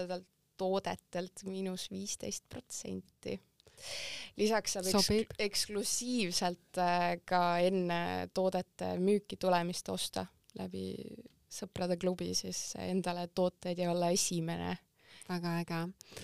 toodetelt 0.57 1.43
miinus 1.45 1.91
viisteist 1.91 2.47
protsenti. 2.49 3.39
Lisaks 4.37 4.77
saab 4.77 5.11
eks 5.15 5.39
eksklusiivselt 5.47 6.81
äh, 6.81 7.17
ka 7.25 7.43
enne 7.65 8.29
toodete 8.33 8.95
müüki 9.01 9.39
tulemist 9.41 9.89
osta 9.93 10.25
läbi 10.57 10.91
sõprade 11.47 11.97
klubi 11.99 12.33
siis 12.37 12.75
endale 12.81 13.27
tooteid 13.33 13.79
ja 13.79 13.91
olla 13.93 14.11
esimene 14.13 14.75
väga 15.27 15.53
äge. 15.61 15.79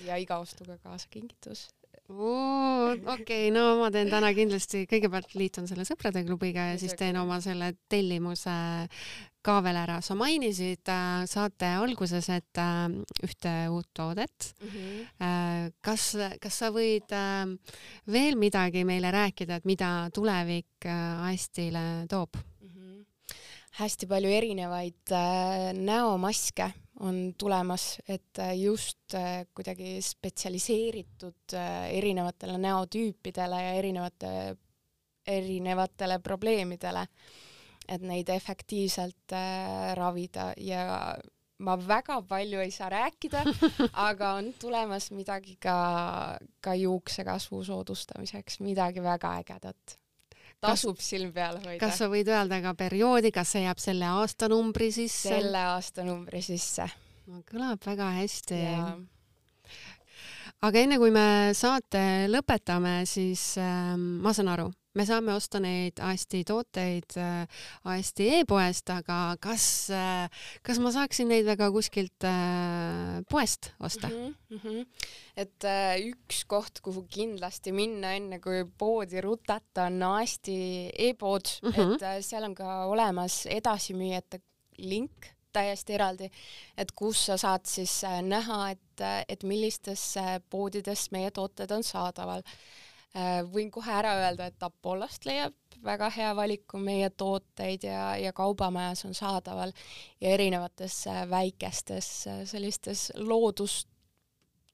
ja 0.08 0.18
iga 0.20 0.40
ostuga 0.44 0.78
kaasa 0.84 1.08
kingitus. 1.12 1.68
okei 2.10 3.00
okay,, 3.16 3.52
no 3.56 3.78
ma 3.80 3.90
teen 3.92 4.12
täna 4.12 4.34
kindlasti, 4.36 4.84
kõigepealt 4.92 5.36
liitun 5.40 5.70
selle 5.70 5.86
sõprade 5.88 6.26
klubiga 6.28 6.72
ja 6.74 6.80
siis 6.80 6.96
teen 7.00 7.18
oma 7.20 7.40
selle 7.44 7.74
tellimuse 7.90 8.56
ka 9.44 9.60
veel 9.64 9.78
ära. 9.84 10.00
sa 10.02 10.16
mainisid 10.16 10.90
äh, 10.90 11.26
saate 11.30 11.74
alguses, 11.80 12.30
et 12.30 12.62
äh, 12.62 12.88
ühte 13.24 13.54
uut 13.70 13.90
toodet. 13.94 14.54
kas, 15.82 16.06
kas 16.42 16.62
sa 16.64 16.72
võid 16.72 17.12
äh, 17.12 17.46
veel 18.08 18.40
midagi 18.40 18.86
meile 18.88 19.12
rääkida, 19.12 19.60
et 19.60 19.66
mida 19.66 20.10
tulevik 20.14 20.88
äh, 20.88 21.28
Astile 21.34 22.06
toob? 22.10 22.40
Mhm. 22.64 23.04
hästi 23.80 24.08
palju 24.08 24.30
erinevaid 24.30 25.12
äh, 25.12 25.74
näomaske 25.74 26.72
on 27.00 27.34
tulemas, 27.38 27.98
et 28.08 28.40
äh, 28.40 28.54
just 28.58 29.14
äh, 29.14 29.46
kuidagi 29.56 29.98
spetsialiseeritud 30.02 31.56
äh, 31.58 31.90
erinevatele 31.98 32.58
näotüüpidele 32.58 33.62
ja 33.64 33.74
erinevate, 33.80 34.34
erinevatele 35.28 36.20
probleemidele, 36.20 37.08
et 37.88 38.04
neid 38.04 38.30
efektiivselt 38.30 39.36
äh, 39.36 39.94
ravida 39.98 40.52
ja 40.58 41.16
ma 41.64 41.76
väga 41.80 42.22
palju 42.28 42.62
ei 42.64 42.72
saa 42.72 42.90
rääkida, 42.94 43.44
aga 44.10 44.34
on 44.40 44.54
tulemas 44.60 45.12
midagi 45.16 45.58
ka, 45.62 45.76
ka 46.62 46.76
juuksekasvu 46.80 47.64
soodustamiseks, 47.64 48.60
midagi 48.64 49.04
väga 49.04 49.38
ägedat. 49.44 50.00
tasub 50.64 51.00
silm 51.04 51.34
peal 51.36 51.58
hoida. 51.60 51.80
kas 51.80 51.98
sa 52.00 52.08
võid 52.12 52.30
öelda 52.32 52.62
ka 52.64 52.74
perioodi, 52.80 53.32
kas 53.36 53.56
see 53.56 53.66
jääb 53.66 53.82
selle 53.84 54.08
aastanumbri 54.20 54.92
sisse? 54.96 55.30
selle 55.30 55.66
aastanumbri 55.76 56.42
sisse 56.44 56.88
kõlab 57.48 57.84
väga 57.86 58.10
hästi 58.20 58.60
ja 58.60 58.86
aga 60.64 60.84
enne 60.84 61.00
kui 61.00 61.12
me 61.14 61.54
saate 61.56 62.28
lõpetame, 62.32 63.04
siis 63.08 63.54
äh, 63.62 63.94
ma 63.98 64.34
saan 64.36 64.52
aru, 64.54 64.70
me 64.94 65.06
saame 65.08 65.34
osta 65.34 65.62
neid 65.64 66.00
Asti 66.04 66.44
tooteid 66.48 67.18
äh, 67.22 67.64
Asti 67.94 68.30
e-poest, 68.40 68.90
aga 68.94 69.20
kas 69.42 69.66
äh,, 69.94 70.30
kas 70.66 70.82
ma 70.84 70.94
saaksin 70.96 71.32
neid 71.32 71.48
väga 71.48 71.70
kuskilt 71.74 72.28
äh, 72.30 73.22
poest 73.30 73.74
osta 73.80 74.10
mm? 74.12 74.34
-hmm. 74.54 74.86
et 75.38 75.70
üks 76.14 76.44
koht, 76.48 76.82
kuhu 76.86 77.06
kindlasti 77.10 77.72
minna, 77.72 78.14
enne 78.18 78.40
kui 78.40 78.64
poodi 78.78 79.22
rutata, 79.22 79.90
on 79.90 80.04
Asti 80.14 80.90
e-pood 80.94 81.58
mm, 81.62 81.70
-hmm. 81.70 81.96
et 82.18 82.26
seal 82.26 82.44
on 82.44 82.56
ka 82.56 82.86
olemas 82.86 83.46
edasimüüjate 83.46 84.42
link 84.78 85.34
täiesti 85.54 85.98
eraldi, 85.98 86.30
et 86.78 86.92
kus 86.98 87.28
sa 87.30 87.38
saad 87.38 87.68
siis 87.70 88.00
äh, 88.08 88.22
näha, 88.26 88.72
et, 88.74 89.04
et 89.30 89.44
millistes 89.48 90.16
poodides 90.50 91.10
meie 91.14 91.32
tooted 91.32 91.72
on 91.72 91.86
saadaval. 91.86 92.44
Äh, 93.14 93.44
võin 93.46 93.70
kohe 93.72 93.92
ära 93.94 94.16
öelda, 94.24 94.48
et 94.50 94.64
Apollost 94.66 95.28
leiab 95.30 95.54
väga 95.84 96.10
hea 96.16 96.32
valiku 96.36 96.80
meie 96.82 97.12
tooteid 97.14 97.84
ja, 97.86 98.14
ja 98.18 98.32
Kaubamajas 98.34 99.04
on 99.06 99.14
saadaval 99.14 99.74
ja 100.22 100.32
erinevates 100.34 101.04
väikestes 101.30 102.08
sellistes 102.50 103.12
loodus 103.20 103.84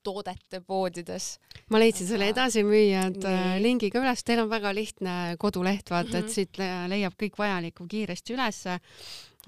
toodete 0.04 0.62
poodides. 0.62 1.40
ma 1.70 1.82
leidsin 1.82 2.08
selle 2.08 2.30
edasimüüjad 2.32 3.26
lingi 3.60 3.90
ka 3.92 4.00
üles, 4.00 4.24
teil 4.24 4.44
on 4.46 4.52
väga 4.52 4.72
lihtne 4.74 5.16
koduleht, 5.42 5.90
vaata 5.90 6.08
mm, 6.08 6.14
-hmm. 6.14 6.20
et 6.20 6.26
mhm. 6.26 6.34
siit 6.34 6.62
leiab 6.94 7.18
kõik 7.20 7.38
vajaliku 7.38 7.88
kiiresti 7.88 8.38
ülesse. 8.38 8.80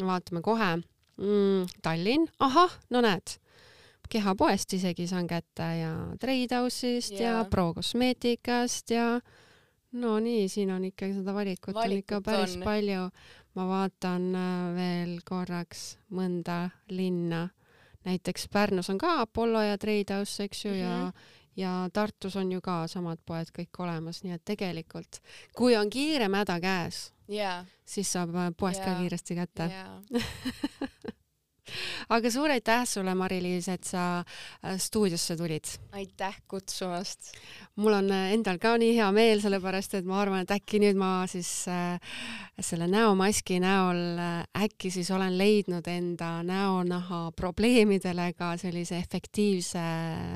vaatame 0.01 0.41
kohe 0.41 0.75
mm,. 0.75 1.67
Tallinn, 1.81 2.27
ahah, 2.39 2.75
no 2.89 3.01
näed, 3.01 3.37
kehapoest 4.11 4.73
isegi 4.75 5.07
saan 5.07 5.27
kätte 5.27 5.67
ja 5.79 5.91
Treidhouse'ist 6.19 7.15
yeah. 7.15 7.39
ja 7.39 7.45
Pro 7.49 7.73
kosmeetikast 7.73 8.91
ja 8.91 9.21
no 9.91 10.19
nii, 10.19 10.47
siin 10.49 10.71
on 10.71 10.85
ikkagi 10.85 11.13
seda 11.19 11.33
valikut, 11.33 11.75
valikut 11.75 11.91
on 11.91 11.97
ikka 11.97 12.21
päris 12.25 12.55
on. 12.57 12.63
palju. 12.63 13.09
ma 13.55 13.67
vaatan 13.67 14.29
äh, 14.35 14.75
veel 14.75 15.17
korraks 15.27 15.97
mõnda 16.15 16.69
linna, 16.89 17.49
näiteks 18.07 18.47
Pärnus 18.47 18.89
on 18.89 18.97
ka 18.97 19.17
Apollo 19.25 19.61
ja 19.61 19.77
Treidhouse, 19.77 20.43
eks 20.43 20.65
ju 20.65 20.71
mm, 20.71 20.77
-hmm. 20.77 20.81
ja 20.81 20.97
mhm. 20.97 21.17
ja 21.55 21.89
Tartus 21.93 22.35
on 22.35 22.51
ju 22.51 22.61
ka 22.61 22.87
samad 22.87 23.19
poed 23.25 23.51
kõik 23.59 23.79
olemas, 23.79 24.23
nii 24.23 24.33
et 24.33 24.45
tegelikult 24.45 25.19
kui 25.55 25.75
on 25.77 25.89
kiirem 25.89 26.33
häda 26.33 26.59
käes 26.59 27.13
yeah., 27.29 27.65
siis 27.85 28.11
saab 28.11 28.35
äh, 28.35 28.53
poest 28.57 28.79
yeah. 28.79 28.93
ka 28.93 28.99
kiiresti 28.99 29.35
kätte 29.35 29.63
yeah. 29.63 30.01
aga 32.09 32.31
suur 32.31 32.53
aitäh 32.53 32.85
sulle, 32.89 33.15
Mari-Liis, 33.15 33.67
et 33.73 33.83
sa 33.83 34.05
äh, 34.19 34.77
stuudiosse 34.77 35.37
tulid. 35.37 35.65
aitäh 35.91 36.41
kutsumast. 36.47 37.33
mul 37.75 37.93
on 37.93 38.11
äh, 38.11 38.31
endal 38.35 38.59
ka 38.61 38.75
nii 38.77 38.95
hea 38.97 39.11
meel, 39.11 39.41
sellepärast 39.41 39.95
et 39.99 40.05
ma 40.05 40.21
arvan, 40.21 40.45
et 40.45 40.51
äkki 40.51 40.81
nüüd 40.83 40.99
ma 40.99 41.25
siis 41.31 41.67
äh, 41.71 41.99
selle 42.59 42.87
näomaski 42.91 43.59
näol 43.61 44.01
äh, 44.19 44.65
äkki 44.65 44.91
siis 44.91 45.11
olen 45.11 45.37
leidnud 45.37 45.87
enda 45.87 46.43
näonaha 46.43 47.31
probleemidele 47.35 48.31
ka 48.37 48.53
sellise 48.57 48.97
efektiivse 48.97 49.83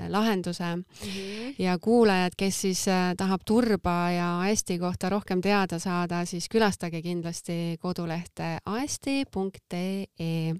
lahenduse 0.09 0.75
mm. 0.75 0.83
-hmm. 1.01 1.55
ja 1.57 1.77
kuulajad, 1.79 2.33
kes 2.37 2.61
siis 2.61 2.87
äh, 2.87 3.13
tahab 3.17 3.41
turba 3.45 4.11
ja 4.11 4.29
hästi 4.43 4.79
kohta 4.79 5.09
rohkem 5.09 5.41
teada 5.41 5.79
saada, 5.79 6.25
siis 6.25 6.49
külastage 6.49 7.01
kindlasti 7.01 7.77
kodulehte 7.79 8.57
aesti.ee 8.65 10.53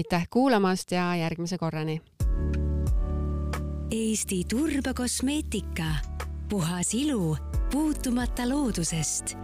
aitäh 0.00 0.26
kuulamast 0.30 0.92
ja 0.92 1.16
järgmise 1.16 1.58
korrani. 1.58 2.00
Eesti 3.90 4.42
Turbakosmeetika, 4.50 5.84
puhas 6.48 6.94
ilu 6.94 7.36
puutumata 7.72 8.48
loodusest 8.48 9.34